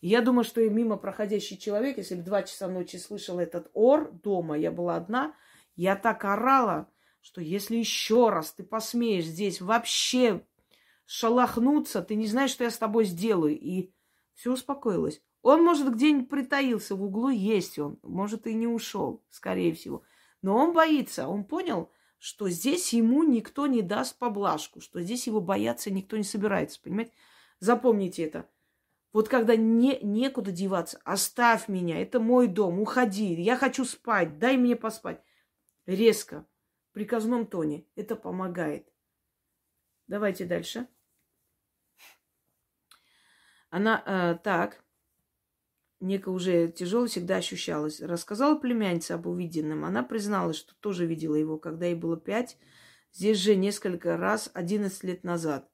[0.00, 4.12] Я думаю, что и мимо проходящий человек, если бы два часа ночи слышал этот ор
[4.12, 5.34] дома, я была одна,
[5.74, 6.88] я так орала,
[7.20, 10.46] что если еще раз ты посмеешь здесь вообще
[11.04, 13.58] шалахнуться, ты не знаешь, что я с тобой сделаю.
[13.58, 13.92] И
[14.34, 15.20] все успокоилось.
[15.48, 17.98] Он, может, где-нибудь притаился в углу, есть он.
[18.02, 20.02] Может, и не ушел, скорее всего.
[20.42, 21.26] Но он боится.
[21.26, 26.22] Он понял, что здесь ему никто не даст поблажку, что здесь его бояться никто не
[26.22, 27.12] собирается, понимаете?
[27.60, 28.46] Запомните это.
[29.14, 34.58] Вот когда не, некуда деваться, оставь меня, это мой дом, уходи, я хочу спать, дай
[34.58, 35.22] мне поспать.
[35.86, 36.46] Резко,
[36.90, 37.86] в приказном тоне.
[37.96, 38.86] Это помогает.
[40.08, 40.88] Давайте дальше.
[43.70, 44.84] Она э, так
[46.00, 48.00] некое уже тяжело всегда ощущалось.
[48.00, 49.84] Рассказала племянница об увиденном.
[49.84, 52.56] Она призналась, что тоже видела его, когда ей было пять.
[53.12, 55.68] Здесь же несколько раз, одиннадцать лет назад.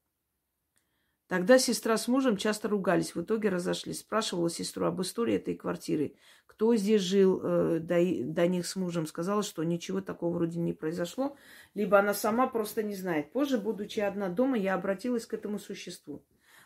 [1.27, 4.01] Тогда сестра с мужем часто ругались, в итоге разошлись.
[4.01, 6.15] Спрашивала сестру об истории этой квартиры.
[6.47, 10.75] Кто здесь жил э, до, до них с мужем, сказала, что ничего такого вроде не
[10.75, 11.37] произошло.
[11.73, 13.33] Либо она сама просто не знает.
[13.33, 16.23] Позже, будучи одна дома, я обратилась к этому существу.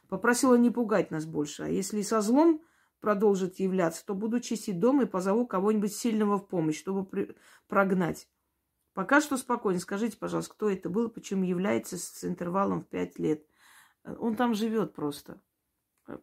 [0.09, 1.63] Попросила не пугать нас больше.
[1.63, 2.61] А если со злом,
[3.01, 7.37] продолжит являться, то буду чистить дом и позову кого-нибудь сильного в помощь, чтобы при...
[7.67, 8.29] прогнать.
[8.95, 9.79] Пока что спокойно.
[9.79, 13.45] Скажите, пожалуйста, кто это был, почему является с интервалом в пять лет.
[14.05, 15.41] Он там живет просто.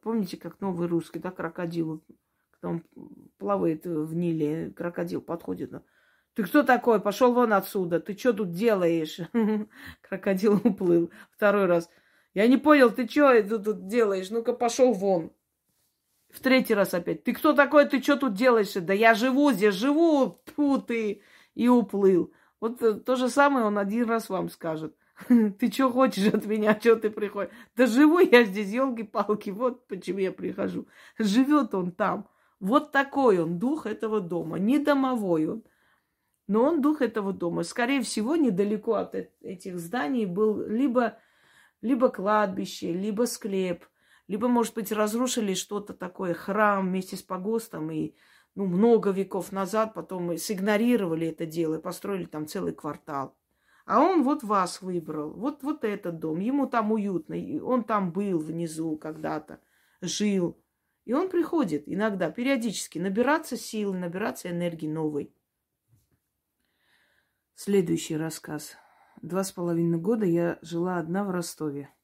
[0.01, 2.03] Помните, как новый русский, да, крокодил,
[2.51, 2.83] когда он
[3.37, 5.71] плавает в Ниле, крокодил подходит.
[6.33, 6.99] Ты кто такой?
[6.99, 7.99] Пошел вон отсюда.
[8.01, 9.19] Ты что тут делаешь?
[10.01, 11.11] Крокодил уплыл.
[11.31, 11.89] Второй раз.
[12.33, 14.29] Я не понял, ты что тут делаешь?
[14.29, 15.31] Ну-ка, пошел вон.
[16.35, 17.23] В третий раз опять.
[17.23, 17.85] Ты кто такой?
[17.87, 18.73] Ты что тут делаешь?
[18.73, 20.41] Да я живу здесь, живу.
[20.45, 21.21] Тьфу ты.
[21.53, 22.33] И уплыл.
[22.59, 24.93] Вот э, то же самое он один раз вам скажет.
[25.29, 26.77] Ты что хочешь от меня?
[26.77, 27.53] Что ты приходишь?
[27.77, 29.49] Да живу я здесь, елки-палки.
[29.51, 30.89] Вот почему я прихожу.
[31.17, 32.27] Живет он там.
[32.59, 34.59] Вот такой он, дух этого дома.
[34.59, 35.63] Не домовой он.
[36.47, 37.63] Но он дух этого дома.
[37.63, 41.17] Скорее всего, недалеко от этих зданий был либо,
[41.81, 43.85] либо кладбище, либо склеп–
[44.27, 48.15] либо, может быть, разрушили что-то такое, храм вместе с погостом, и
[48.55, 53.37] ну, много веков назад потом сигнорировали это дело и построили там целый квартал.
[53.85, 58.39] А он вот вас выбрал, вот, вот этот дом, ему там уютно, он там был
[58.39, 59.59] внизу когда-то,
[60.01, 60.59] жил.
[61.03, 65.35] И он приходит иногда, периодически, набираться силы, набираться энергии новой.
[67.53, 68.75] Следующий рассказ.
[69.21, 71.94] Два с половиной года я жила одна в Ростове.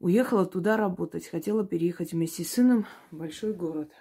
[0.00, 1.28] Уехала туда работать.
[1.28, 3.92] Хотела переехать вместе с сыном в большой город.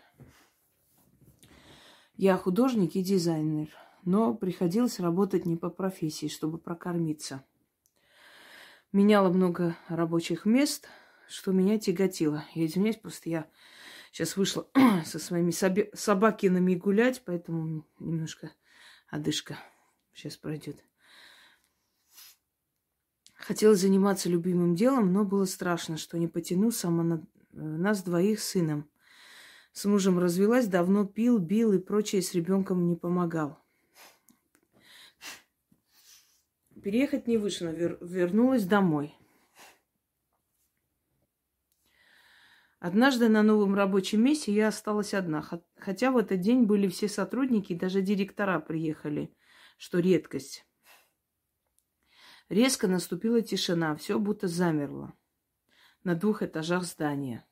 [2.16, 3.68] Я художник и дизайнер,
[4.06, 7.44] но приходилось работать не по профессии, чтобы прокормиться.
[8.94, 10.88] Меняла много рабочих мест,
[11.28, 12.46] что меня тяготило.
[12.56, 13.50] Я извиняюсь, просто я
[14.14, 14.70] сейчас вышла
[15.06, 15.52] со своими
[15.96, 18.52] собакинами гулять, поэтому немножко
[19.10, 19.58] одышка
[20.14, 20.89] сейчас пройдет.
[23.50, 28.42] Хотела заниматься любимым делом, но было страшно, что не потяну сама на э, нас двоих
[28.42, 28.88] с сыном.
[29.72, 33.58] С мужем развелась, давно пил, бил и прочее с ребенком не помогал.
[36.84, 39.16] Переехать не вышло, вер- вернулась домой.
[42.80, 45.44] Однажды на новом рабочем месте я осталась одна,
[45.76, 49.36] хотя в этот день были все сотрудники, даже директора приехали,
[49.80, 50.69] что редкость.
[52.50, 55.14] Резко наступила тишина, все будто замерло
[56.04, 57.46] на двух этажах здания.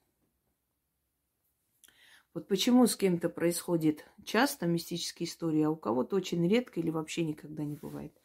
[2.33, 7.23] Вот почему с кем-то происходит часто мистические истории, а у кого-то очень редко или вообще
[7.23, 8.19] никогда не бывает.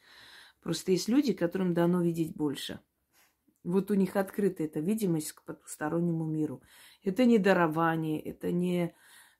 [0.63, 2.81] Просто есть люди, которым дано видеть больше.
[3.65, 6.63] Вот у них открыта эта видимость к потустороннему миру.
[7.05, 8.95] Это не дарование, это не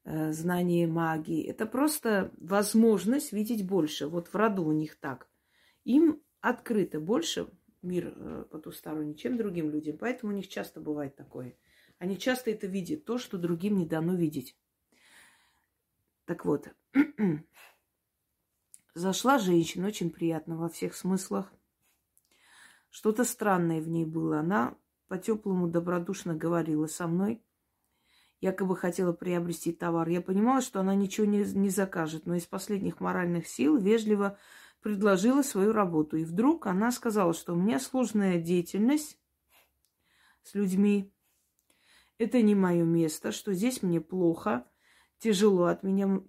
[0.05, 4.07] э, знание магии, это просто возможность видеть больше.
[4.07, 5.29] Вот в роду у них так.
[5.85, 7.49] Им открыто больше
[7.81, 9.97] мир э, потусторонний, чем другим людям.
[9.97, 11.57] Поэтому у них часто бывает такое.
[11.99, 14.59] Они часто это видят, то, что другим не дано видеть.
[16.27, 16.69] Так вот,
[18.95, 21.51] зашла женщина, очень приятно во всех смыслах.
[22.91, 24.41] Что-то странное в ней было.
[24.41, 24.77] Она
[25.09, 27.43] по-теплому добродушно говорила со мной
[28.43, 30.09] якобы хотела приобрести товар.
[30.09, 34.37] Я понимала, что она ничего не, не закажет, но из последних моральных сил вежливо
[34.83, 36.17] предложила свою работу.
[36.17, 39.19] И вдруг она сказала, что у меня сложная деятельность
[40.43, 41.13] с людьми.
[42.19, 44.67] Это не мое место, что здесь мне плохо,
[45.19, 46.21] тяжело, от меня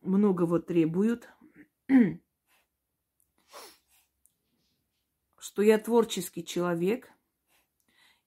[0.00, 1.28] многого требуют.
[5.38, 7.10] что я творческий человек–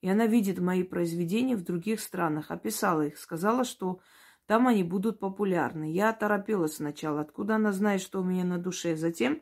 [0.05, 2.51] и она видит мои произведения в других странах.
[2.51, 4.01] Описала их, сказала, что
[4.45, 5.91] там они будут популярны.
[5.91, 8.95] Я оторопела сначала, откуда она знает, что у меня на душе.
[8.95, 9.41] Затем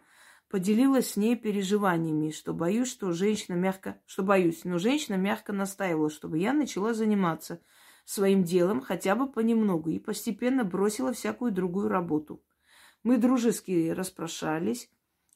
[0.53, 3.99] поделилась с ней переживаниями, что боюсь, что женщина мягко...
[4.05, 7.59] Что боюсь, но женщина мягко настаивала, чтобы я начала заниматься
[8.05, 12.43] своим делом хотя бы понемногу и постепенно бросила всякую другую работу.
[13.01, 14.91] Мы дружески расспрашались.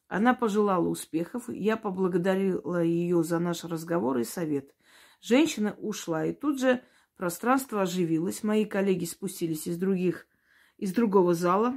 [0.08, 1.50] Она пожелала успехов.
[1.50, 4.76] Я поблагодарила ее за наш разговор и совет.
[5.20, 6.84] Женщина ушла, и тут же
[7.16, 8.44] пространство оживилось.
[8.44, 10.28] Мои коллеги спустились из других,
[10.78, 11.74] из другого зала.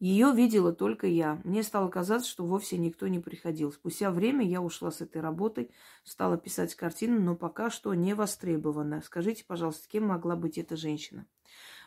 [0.00, 1.40] Ее видела только я.
[1.44, 3.70] Мне стало казаться, что вовсе никто не приходил.
[3.70, 5.70] Спустя время я ушла с этой работы,
[6.02, 9.02] стала писать картины, но пока что не востребована.
[9.02, 11.26] Скажите, пожалуйста, кем могла быть эта женщина?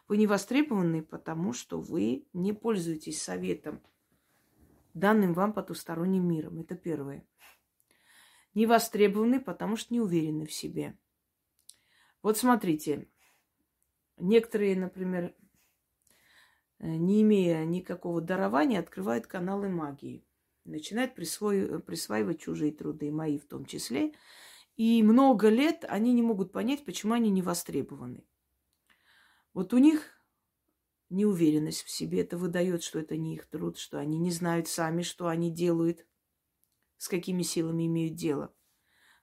[0.08, 3.82] Вы не востребованы, потому что вы не пользуетесь советом,
[4.94, 6.62] данным вам потусторонним миром.
[6.62, 7.26] Это первое
[8.54, 10.98] не востребованы, потому что не уверены в себе.
[12.22, 13.08] Вот смотрите,
[14.18, 15.36] некоторые, например,
[16.88, 20.26] не имея никакого дарования, открывают каналы магии,
[20.66, 24.14] начинают присвои- присваивать чужие труды, мои в том числе.
[24.76, 28.26] И много лет они не могут понять, почему они не востребованы.
[29.54, 30.10] Вот у них
[31.10, 35.02] неуверенность в себе, это выдает, что это не их труд, что они не знают сами,
[35.02, 36.06] что они делают–
[37.04, 38.54] с какими силами имеют дело.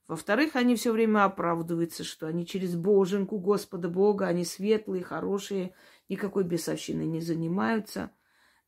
[0.06, 5.74] Во-вторых, они все время оправдываются, что они через боженку Господа Бога, они светлые, хорошие,
[6.10, 8.10] никакой бесовщиной не занимаются.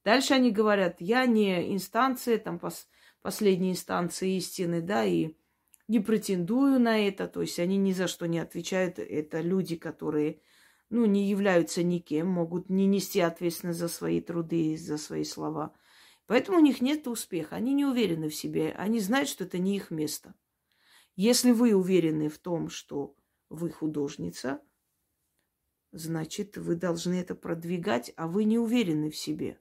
[0.05, 2.89] Дальше они говорят, я не инстанция, там пос,
[3.21, 5.35] последняя инстанция истины, да, и
[5.89, 8.99] не претендую на это, то есть они ни за что не отвечают.
[8.99, 10.41] Это люди, которые,
[10.89, 15.75] ну, не являются никем, могут не нести ответственность за свои труды, за свои слова.
[16.27, 17.57] Поэтому у них нет успеха.
[17.57, 18.73] Они не уверены в себе.
[18.79, 20.35] Они знают, что это не их место.
[21.15, 23.15] Если вы уверены в том, что
[23.51, 24.61] вы художница,
[25.93, 29.59] значит, вы должны это продвигать, а вы не уверены в себе.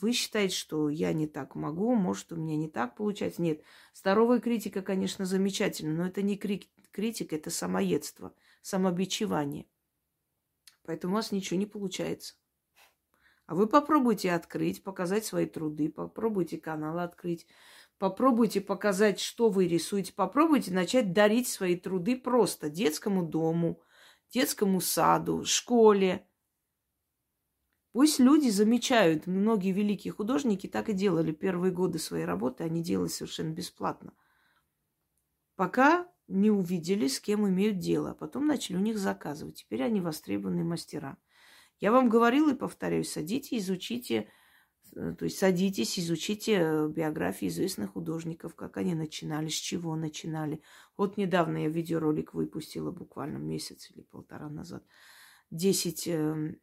[0.00, 3.42] Вы считаете, что я не так могу, может, у меня не так получается.
[3.42, 9.66] Нет, здоровая критика, конечно, замечательна, но это не критика, это самоедство, самобичевание.
[10.84, 12.34] Поэтому у вас ничего не получается.
[13.46, 17.46] А вы попробуйте открыть, показать свои труды, попробуйте канал открыть,
[17.98, 23.80] попробуйте показать, что вы рисуете, попробуйте начать дарить свои труды просто детскому дому,
[24.34, 26.28] детскому саду, школе.
[27.92, 33.08] Пусть люди замечают, многие великие художники так и делали первые годы своей работы, они делали
[33.08, 34.12] совершенно бесплатно.
[35.54, 39.58] Пока не увидели, с кем имеют дело, а потом начали у них заказывать.
[39.58, 41.16] Теперь они востребованные мастера.
[41.78, 44.28] Я вам говорила и повторяюсь, садите, изучите,
[44.92, 50.62] то есть садитесь, изучите э, биографии известных художников, как они начинали, с чего начинали.
[50.96, 54.84] Вот недавно я видеоролик выпустила, буквально месяц или полтора назад.
[55.50, 56.60] Десять эм,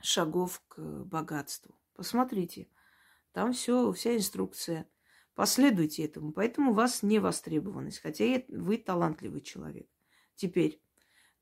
[0.00, 1.78] шагов к богатству.
[1.94, 2.68] Посмотрите,
[3.32, 4.88] там все, вся инструкция.
[5.34, 6.32] Последуйте этому.
[6.32, 9.86] Поэтому у вас не востребованность, хотя вы талантливый человек.
[10.34, 10.82] Теперь,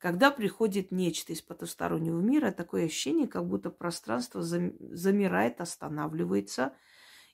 [0.05, 6.75] когда приходит нечто из потустороннего мира, такое ощущение, как будто пространство замирает, останавливается.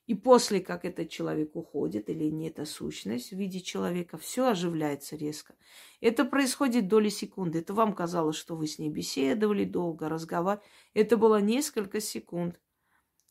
[0.06, 5.16] И после, как этот человек уходит, или не эта сущность в виде человека, все оживляется
[5.16, 5.56] резко.
[6.00, 7.58] Это происходит доли секунды.
[7.58, 10.64] Это вам казалось, что вы с ней беседовали долго, разговаривали.
[10.94, 12.60] Это было несколько секунд.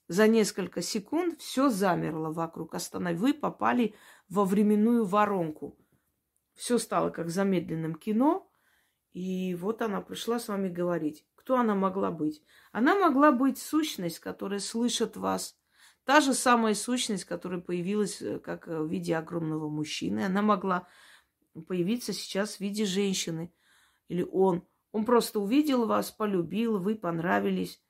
[0.09, 2.75] За несколько секунд все замерло вокруг.
[2.75, 3.15] Останови.
[3.15, 3.95] Вы попали
[4.27, 5.77] во временную воронку.
[6.55, 8.48] Все стало как в замедленном кино.
[9.13, 11.25] И вот она пришла с вами говорить.
[11.35, 12.43] Кто она могла быть?
[12.71, 15.57] Она могла быть сущность, которая слышит вас.
[16.05, 20.25] Та же самая сущность, которая появилась э, как э, в виде огромного мужчины.
[20.25, 20.87] Она могла
[21.67, 23.51] появиться сейчас в виде женщины.
[24.07, 24.67] Или он.
[24.91, 27.81] Он просто увидел вас, полюбил, вы понравились.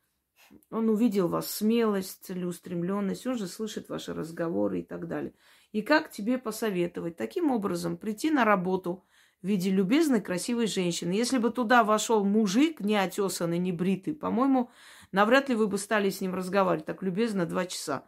[0.69, 5.33] Он увидел вас смелость, целеустремленность, он же слышит ваши разговоры и так далее.
[5.71, 7.17] И как тебе посоветовать?
[7.17, 9.05] Таким образом, прийти на работу–
[9.41, 11.11] в виде любезной, красивой женщины.
[11.11, 14.69] Если бы туда вошел мужик, не отесанный, не бритый, по-моему,
[15.11, 18.05] навряд ли вы бы стали с ним разговаривать так любезно два часа,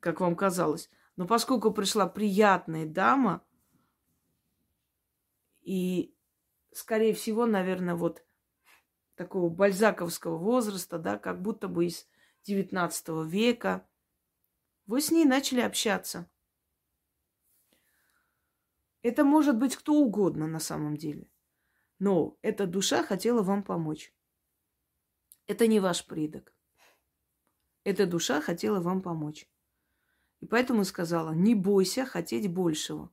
[0.00, 0.90] как вам казалось.
[1.16, 3.42] Но поскольку пришла приятная дама,
[5.62, 6.14] и,
[6.72, 8.24] скорее всего, наверное, вот
[9.16, 12.06] такого бальзаковского возраста, да, как будто бы из
[12.46, 13.86] XIX века,
[14.86, 16.30] вы с ней начали общаться.
[19.02, 21.28] Это может быть кто угодно на самом деле.
[21.98, 24.12] Но эта душа хотела вам помочь.
[25.46, 26.54] Это не ваш предок.
[27.84, 29.48] Эта душа хотела вам помочь.
[30.40, 33.10] И поэтому сказала, не бойся хотеть большего.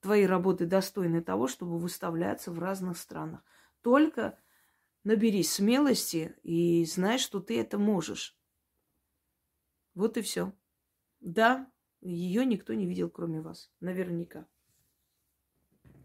[0.00, 3.44] Твои работы достойны того, чтобы выставляться в разных странах.
[3.82, 4.38] Только
[5.04, 8.38] наберись смелости и знай, что ты это можешь.
[9.94, 10.52] Вот и все.
[11.20, 11.70] Да,
[12.00, 13.70] ее никто не видел, кроме вас.
[13.80, 14.46] Наверняка.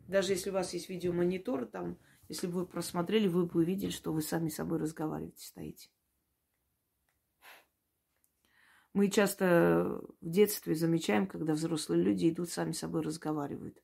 [0.08, 1.98] Даже если у вас есть видеомонитор, там,
[2.30, 5.90] если бы вы просмотрели, вы бы увидели, что вы сами с собой разговариваете, стоите.
[8.94, 13.78] Мы часто в детстве замечаем, когда взрослые люди идут сами с собой разговаривают.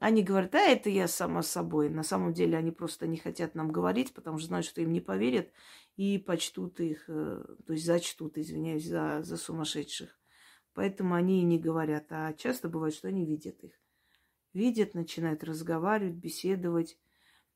[0.00, 1.88] Они говорят, а это я сама с собой.
[1.88, 5.00] На самом деле они просто не хотят нам говорить, потому что знают, что им не
[5.00, 5.50] поверят
[5.96, 10.16] и почтут их, э, то есть зачтут, извиняюсь, за, за сумасшедших.
[10.74, 12.06] Поэтому они и не говорят.
[12.10, 13.72] А часто бывает, что они видят их
[14.52, 16.98] видят, начинают разговаривать, беседовать.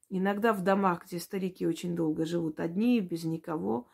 [0.09, 3.89] Иногда в домах, где старики очень долго живут одни, без никого,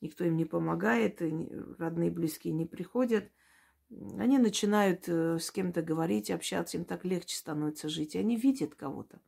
[0.00, 1.20] никто им не помогает,
[1.78, 3.30] родные близкие не приходят,
[4.18, 8.74] они начинают э, с кем-то говорить, общаться, им так легче становится жить, и они видят
[8.74, 9.20] кого-то.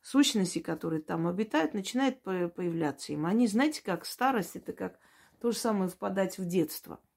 [0.00, 3.26] Сущности, которые там обитают, начинают появляться им.
[3.26, 4.98] Они, знаете, как старость, это как
[5.40, 7.00] то же самое впадать в детство–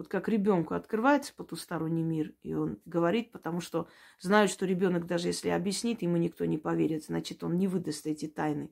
[0.00, 3.86] вот как ребенку открывается потусторонний мир, и он говорит, потому что
[4.18, 8.26] знают, что ребенок, даже если объяснит, ему никто не поверит, значит, он не выдаст эти
[8.26, 8.70] тайны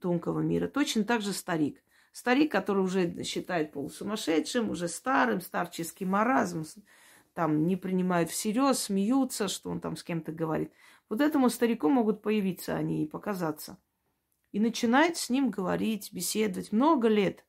[0.00, 0.68] тонкого мира.
[0.68, 1.82] Точно так же старик.
[2.12, 6.62] Старик, который уже считает полусумасшедшим, уже старым, старческий маразм,
[7.34, 10.70] там не принимают всерьез, смеются, что он там с кем-то говорит.
[11.08, 13.78] Вот этому старику могут появиться они и показаться.
[14.52, 17.44] И начинает с ним говорить, беседовать много лет.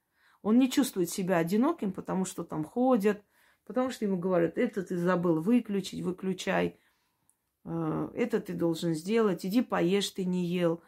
[0.48, 3.22] Он не чувствует себя одиноким, потому что там ходят,
[3.66, 6.80] потому что ему говорят, это ты забыл выключить, выключай,
[7.66, 10.82] э, это ты должен сделать, иди поешь, ты не ел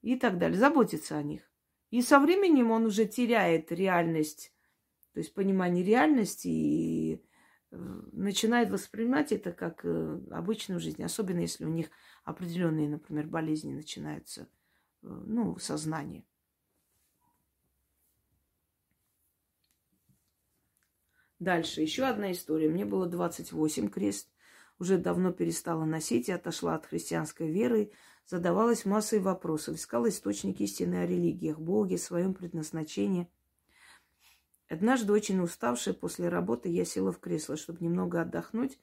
[0.00, 0.56] и так далее.
[0.56, 1.42] Заботиться о них.
[1.90, 4.52] И со временем он уже теряет реальность,
[5.12, 7.14] то есть понимание реальности и
[7.72, 7.76] э,
[8.12, 11.88] начинает воспринимать это как э, обычную жизнь, особенно если у них
[12.22, 14.48] определенные, например, болезни начинаются,
[15.02, 16.24] ну, сознание.
[21.44, 22.70] Дальше, еще одна история.
[22.70, 24.30] Мне было 28, крест
[24.78, 27.92] уже давно перестала носить и отошла от христианской веры,
[28.26, 33.28] задавалась массой вопросов, искала источники истины о религиях, Боге, своем предназначении.
[34.70, 38.78] Однажды, очень уставшая после работы, я села в кресло, чтобы немного отдохнуть,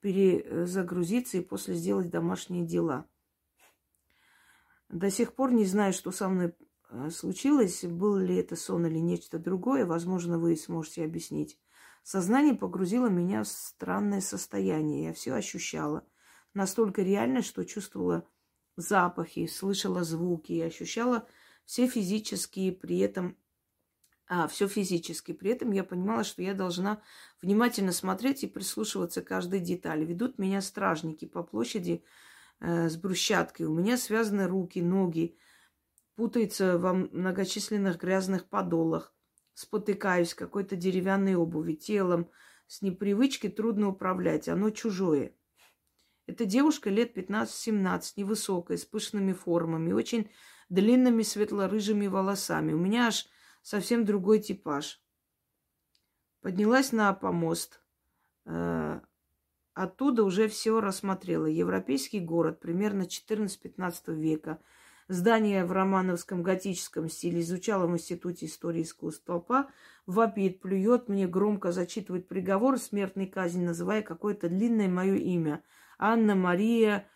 [0.00, 3.06] перезагрузиться и после сделать домашние дела.
[4.88, 6.54] До сих пор не знаю, что со мной
[6.88, 9.84] э, случилось, был ли это сон или нечто другое.
[9.84, 11.58] Возможно, вы сможете объяснить.
[12.06, 15.06] Сознание погрузило меня в странное состояние.
[15.06, 16.06] Я все ощущала.
[16.54, 18.24] Настолько реально, что чувствовала
[18.76, 21.26] запахи, слышала звуки и ощущала
[21.64, 23.36] все физические при этом
[24.28, 25.32] а, все физически.
[25.32, 27.02] При этом я понимала, что я должна
[27.42, 30.04] внимательно смотреть и прислушиваться к каждой детали.
[30.04, 32.04] Ведут меня стражники по площади
[32.60, 33.66] э, с брусчаткой.
[33.66, 35.36] У меня связаны руки, ноги,
[36.14, 39.15] путаются во многочисленных грязных подолах
[39.56, 42.28] спотыкаюсь какой-то деревянной обуви, телом
[42.66, 45.32] с непривычки трудно управлять, оно чужое.
[46.26, 50.30] Эта девушка лет 15-17, невысокая, с пышными формами, очень
[50.68, 52.74] длинными светло-рыжими волосами.
[52.74, 53.26] У меня аж
[53.62, 55.00] совсем другой типаж.
[56.42, 57.80] Поднялась на помост.
[58.44, 59.00] Э,
[59.72, 61.46] оттуда уже все рассмотрела.
[61.46, 64.60] Европейский город, примерно 14-15 века.
[65.08, 69.24] Здание в романовском готическом стиле изучала в Институте истории искусств.
[69.24, 69.68] Толпа
[70.04, 75.62] вопит, плюет, мне громко зачитывает приговор, смертной казни, называя какое-то длинное мое имя.
[75.96, 77.08] Анна Мария,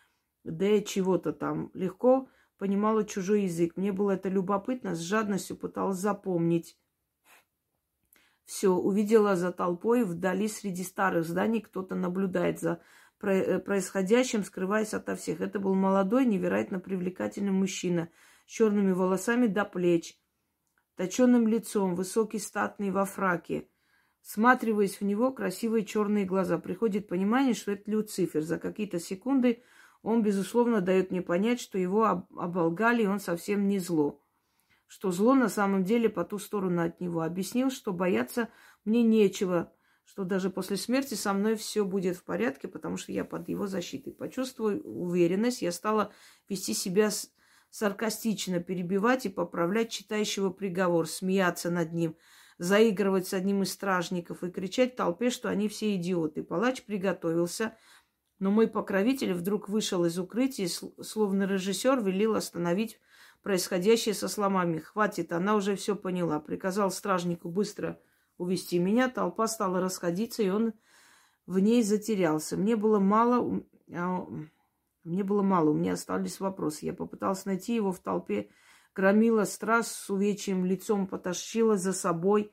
[0.44, 0.82] Д.
[0.82, 1.72] чего-то там.
[1.74, 3.76] Легко понимала чужой язык.
[3.76, 6.78] Мне было это любопытно, с жадностью пыталась запомнить.
[8.44, 12.80] Все, увидела за толпой вдали среди старых зданий кто-то наблюдает за
[13.20, 15.40] происходящим, скрываясь ото всех.
[15.40, 18.08] Это был молодой, невероятно привлекательный мужчина
[18.46, 20.18] с черными волосами до плеч,
[20.96, 23.68] точенным лицом, высокий, статный во фраке.
[24.22, 26.58] Сматриваясь в него, красивые черные глаза.
[26.58, 28.42] Приходит понимание, что это Люцифер.
[28.42, 29.62] За какие-то секунды
[30.02, 34.22] он, безусловно, дает мне понять, что его оболгали, и он совсем не зло.
[34.86, 37.22] Что зло на самом деле по ту сторону от него.
[37.22, 38.48] Объяснил, что бояться
[38.84, 39.72] мне нечего,
[40.10, 43.68] что даже после смерти со мной все будет в порядке, потому что я под его
[43.68, 44.10] защитой.
[44.10, 46.12] Почувствую уверенность, я стала
[46.48, 47.10] вести себя
[47.70, 52.16] саркастично, перебивать и поправлять читающего приговор, смеяться над ним,
[52.58, 56.42] заигрывать с одним из стражников и кричать толпе, что они все идиоты.
[56.42, 57.76] Палач приготовился–
[58.40, 62.98] но мой покровитель вдруг вышел из укрытия, словно режиссер велел остановить
[63.42, 64.78] происходящее со сломами.
[64.78, 66.40] «Хватит, она уже все поняла».
[66.40, 68.00] Приказал стражнику быстро
[68.40, 69.08] увести меня.
[69.08, 70.72] Толпа стала расходиться, и он
[71.46, 72.56] в ней затерялся.
[72.56, 73.62] Мне было мало...
[73.92, 74.26] А,
[75.04, 76.86] мне было мало, у меня остались вопросы.
[76.86, 78.50] Я попыталась найти его в толпе.
[78.94, 82.52] Громила страз с увечьим лицом, потащила за собой.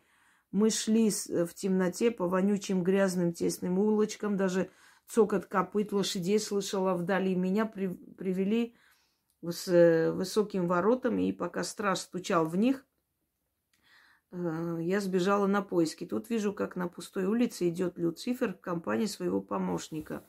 [0.51, 4.69] Мы шли в темноте по вонючим грязным тесным улочкам, даже
[5.07, 7.35] цокот копыт лошадей слышала вдали.
[7.35, 8.76] Меня при, привели
[9.41, 12.96] с э, высоким воротом, и пока страж стучал в них, э,
[14.31, 16.05] я сбежала на поиски.
[16.05, 20.25] Тут вижу, как на пустой улице идет Люцифер в компании своего помощника,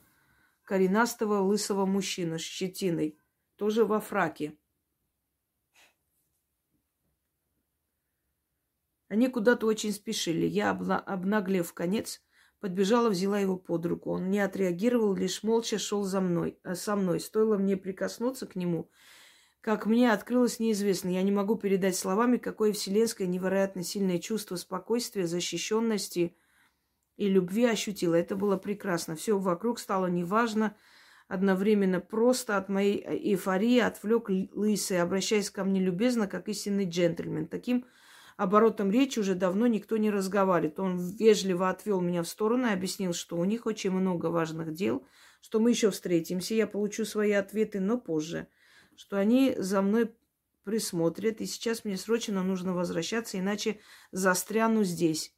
[0.63, 3.17] коренастого лысого мужчины с щетиной,
[3.55, 4.57] тоже во фраке.
[9.07, 10.45] Они куда-то очень спешили.
[10.45, 12.21] Я, обнаглев конец,
[12.59, 14.11] Подбежала, взяла его под руку.
[14.11, 17.21] Он не отреагировал, лишь молча шел за мной, а со мной.
[17.21, 18.89] Стоило мне прикоснуться к нему,
[19.61, 21.09] как мне открылось неизвестно.
[21.09, 26.35] Я не могу передать словами, какое вселенское невероятно сильное чувство спокойствия, защищенности
[27.17, 28.15] и любви ощутила.
[28.15, 29.15] Это было прекрасно.
[29.15, 30.75] Все вокруг стало неважно,
[31.27, 37.47] одновременно просто от моей эйфории отвлек лысый, обращаясь ко мне любезно, как истинный джентльмен.
[37.47, 37.85] Таким
[38.37, 40.79] оборотом речи уже давно никто не разговаривает.
[40.79, 45.05] Он вежливо отвел меня в сторону и объяснил, что у них очень много важных дел,
[45.41, 48.47] что мы еще встретимся, я получу свои ответы, но позже,
[48.99, 50.13] что они за мной
[50.65, 53.79] присмотрят, и сейчас мне срочно нужно возвращаться, иначе
[54.11, 55.33] застряну здесь.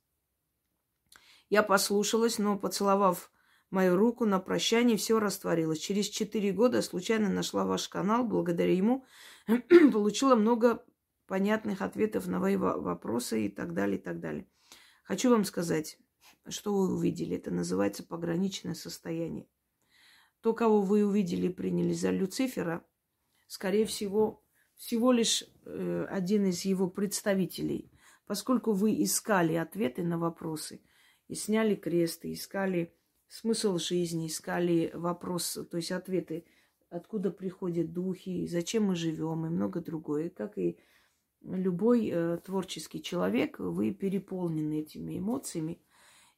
[1.48, 3.32] Я послушалась, но, поцеловав
[3.70, 5.78] мою руку на прощание, все растворилось.
[5.78, 9.06] Через четыре года случайно нашла ваш канал, благодаря ему
[9.94, 10.84] получила много
[11.28, 14.48] понятных ответов на мои вопросы и так далее, и так далее.
[15.04, 16.00] Хочу вам сказать,
[16.50, 17.38] что вы увидели.
[17.38, 19.48] Это называется пограничное состояние.
[20.42, 22.84] То, кого вы увидели и приняли за Люцифера,
[23.52, 24.42] скорее всего,
[24.78, 27.92] всего лишь э, один из его представителей.
[28.26, 30.80] Поскольку вы искали ответы на вопросы,
[31.28, 32.94] и сняли кресты, искали
[33.28, 36.46] смысл жизни, искали вопрос, то есть ответы,
[36.90, 40.80] откуда приходят духи, зачем мы живем и много другое, как и
[41.42, 45.82] любой э, творческий человек, вы переполнены этими эмоциями.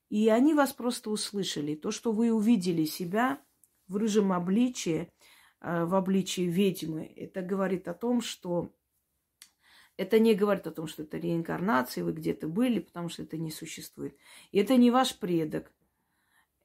[0.09, 1.75] И они вас просто услышали.
[1.75, 3.39] То, что вы увидели себя
[3.87, 5.11] в рыжем обличии,
[5.63, 8.71] в обличии ведьмы, это говорит о том, что
[9.95, 13.51] это не говорит о том, что это реинкарнация, вы где-то были, потому что это не
[13.51, 14.15] существует.
[14.51, 15.71] И это не ваш предок.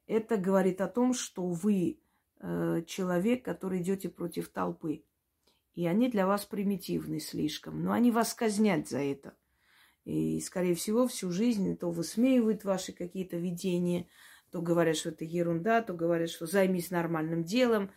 [0.06, 2.00] Это говорит о том, что вы
[2.40, 5.04] э, человек, который идете против толпы
[5.78, 7.84] и они для вас примитивны слишком.
[7.84, 9.36] Но они вас казнят за это.
[10.04, 14.08] И, скорее всего, всю жизнь то высмеивают ваши какие-то видения,
[14.50, 17.88] то говорят, что это ерунда, то говорят, что займись нормальным делом, э,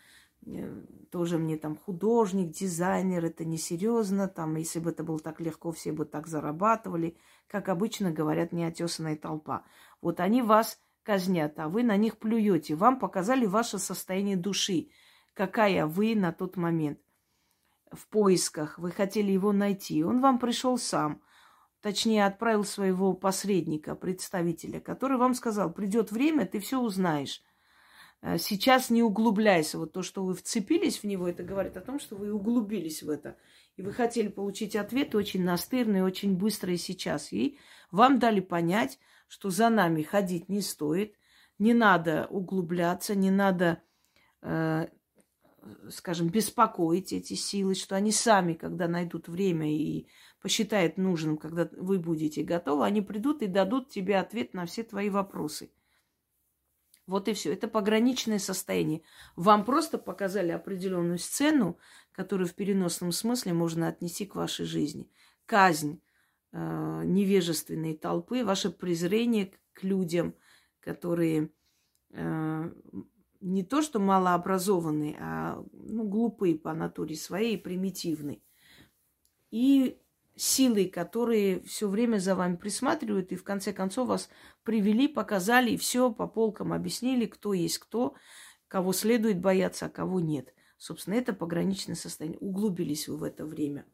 [1.11, 5.91] тоже мне там художник, дизайнер, это несерьезно, там, если бы это было так легко, все
[5.91, 9.63] бы так зарабатывали, как обычно говорят неотесанная толпа.
[10.01, 12.75] Вот они вас казнят, а вы на них плюете.
[12.75, 14.89] Вам показали ваше состояние души,
[15.33, 16.99] какая вы на тот момент
[17.91, 21.21] в поисках, вы хотели его найти, он вам пришел сам.
[21.81, 27.41] точнее, отправил своего посредника, представителя, который вам сказал, придет время, ты все узнаешь.
[28.21, 29.77] Э, сейчас не углубляйся.
[29.77, 33.09] Вот то, что вы вцепились в него, это говорит о том, что вы углубились в
[33.09, 33.37] это.
[33.77, 37.33] И вы хотели получить ответ очень настырный, очень быстро и сейчас.
[37.33, 37.57] И
[37.89, 41.15] вам дали понять, что за нами ходить не стоит,
[41.57, 43.81] не надо углубляться, не надо,
[44.41, 44.87] э,
[45.89, 50.07] скажем, беспокоить эти силы, что они сами, когда найдут время и
[50.41, 55.09] посчитают нужным, когда вы будете готовы, они придут и дадут тебе ответ на все твои
[55.09, 55.71] вопросы.
[57.11, 57.51] Вот и все.
[57.51, 59.01] Это пограничное состояние.
[59.35, 61.77] Вам просто показали определенную сцену,
[62.13, 65.11] которую в переносном смысле можно отнести к вашей жизни.
[65.45, 66.01] Казнь
[66.53, 70.35] э, невежественной толпы, ваше презрение к людям,
[70.79, 71.49] которые
[72.11, 72.71] э,
[73.41, 78.41] не то что малообразованные, а ну, глупые по натуре своей, примитивные.
[79.49, 80.00] И
[80.41, 84.29] силы, которые все время за вами присматривают и в конце концов вас
[84.63, 88.15] привели, показали и все по полкам объяснили, кто есть кто,
[88.67, 90.51] кого следует бояться, а кого нет.
[90.77, 92.39] Собственно, это пограничное состояние.
[92.39, 93.85] Углубились вы в это время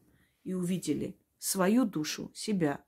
[0.44, 2.82] и увидели свою душу, себя.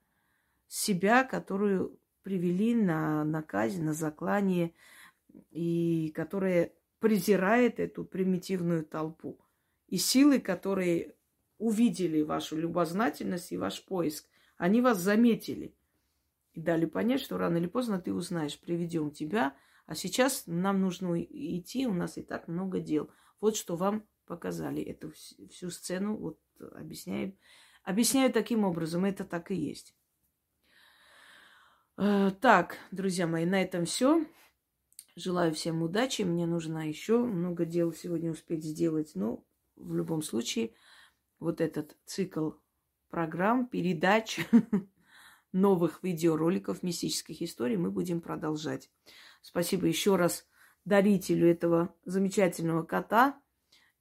[0.67, 4.73] Себя, которую привели на, на казнь, на заклание,
[5.49, 9.37] и которая презирает эту примитивную толпу.
[9.87, 11.15] И силы, которые
[11.59, 14.27] увидели вашу любознательность и ваш поиск.
[14.57, 15.75] Они вас заметили
[16.53, 19.55] и дали понять, что рано или поздно ты узнаешь, приведем тебя,
[19.85, 23.11] а сейчас нам нужно идти, у нас и так много дел.
[23.39, 26.39] Вот что вам показали эту всю сцену, вот
[26.73, 27.37] объясняю,
[27.83, 29.95] объясняю таким образом, это так и есть.
[31.97, 34.25] Э, так, друзья мои, на этом все.
[35.15, 36.21] Желаю всем удачи.
[36.21, 39.15] Мне нужно еще много дел сегодня успеть сделать.
[39.15, 39.43] Но
[39.75, 40.73] в любом случае,
[41.39, 42.51] вот этот цикл
[43.09, 44.39] программ, передач,
[45.51, 48.89] новых видеороликов, мистических историй мы будем продолжать.
[49.41, 50.47] Спасибо еще раз
[50.85, 53.41] дарителю этого замечательного кота.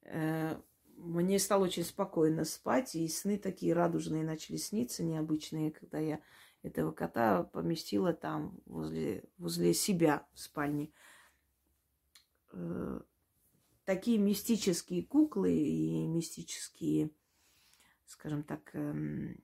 [0.03, 0.59] Э,
[0.95, 6.19] мне стало очень спокойно спать, и сны такие радужные начали сниться, необычные, когда я
[6.61, 10.91] этого кота поместила там, возле, возле себя в спальне.
[12.51, 12.99] Э,
[13.85, 17.11] такие мистические куклы и мистические
[18.09, 19.37] скажем так, эм,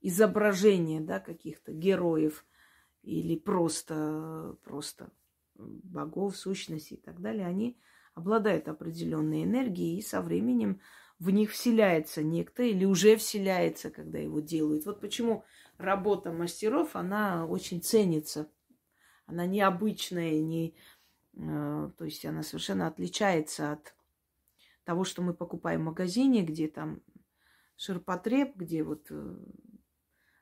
[0.00, 2.44] изображения, да, каких-то героев
[3.02, 5.10] или просто, просто
[5.54, 7.78] богов, сущностей и так далее, они
[8.14, 10.80] обладают определенной энергией, и со временем
[11.18, 14.86] в них вселяется некто или уже вселяется, когда его делают.
[14.86, 15.44] Вот почему
[15.78, 18.50] работа мастеров, она очень ценится.
[19.26, 20.74] Она необычная, не,
[21.34, 23.94] э, то есть она совершенно отличается от
[24.84, 27.00] того, что мы покупаем в магазине, где там
[27.80, 29.36] ширпотреб, где вот э,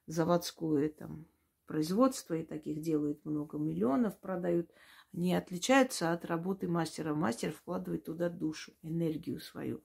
[0.07, 1.29] заводское там
[1.67, 4.69] производство и таких делают много миллионов, продают,
[5.13, 7.15] не отличаются от работы мастера.
[7.15, 9.85] Мастер вкладывает туда душу, энергию свою.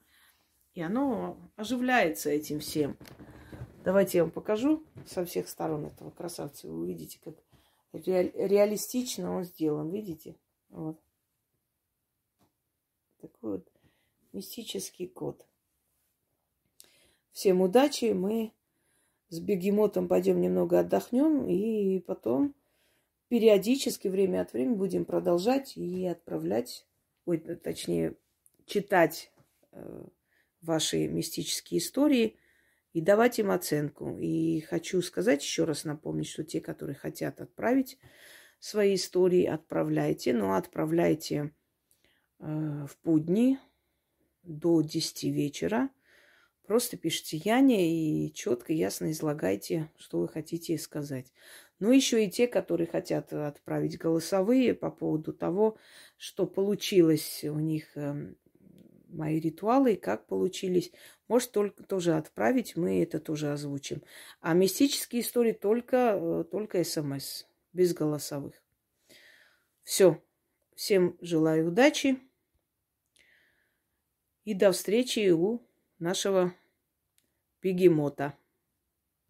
[0.72, 2.98] И оно оживляется этим всем.
[3.84, 6.66] Давайте я вам покажу со всех сторон этого красавца.
[6.66, 7.36] Вы увидите, как
[7.92, 9.92] реалистично он сделан.
[9.92, 10.36] Видите?
[10.70, 11.00] Вот.
[13.20, 13.68] Такой вот
[14.32, 15.46] мистический кот.
[17.34, 18.12] Всем удачи.
[18.12, 18.52] Мы
[19.28, 22.54] с бегемотом пойдем немного отдохнем и потом
[23.26, 26.86] периодически, время от времени будем продолжать и отправлять,
[27.26, 28.14] ой, точнее,
[28.66, 29.32] читать
[29.72, 30.04] э,
[30.62, 32.36] ваши мистические истории
[32.92, 34.16] и давать им оценку.
[34.16, 37.98] И хочу сказать, еще раз напомнить, что те, которые хотят отправить
[38.60, 41.52] свои истории, отправляйте, но отправляйте
[42.38, 43.58] э, в будни
[44.44, 45.90] до 10 вечера–
[46.66, 51.30] Просто пишите Яне и четко, ясно излагайте, что вы хотите сказать.
[51.78, 55.76] Ну, еще и те, которые хотят отправить голосовые по поводу того,
[56.16, 58.36] что получилось у них эм,
[59.08, 60.90] мои ритуалы и как получились.
[61.28, 64.02] Может, только тоже отправить, мы это тоже озвучим.
[64.40, 68.54] А мистические истории только, э, только смс, без голосовых.
[69.82, 70.22] Все.
[70.74, 72.18] Всем желаю удачи.
[74.44, 75.60] И до встречи у
[75.98, 76.54] нашего
[77.62, 78.36] бегемота.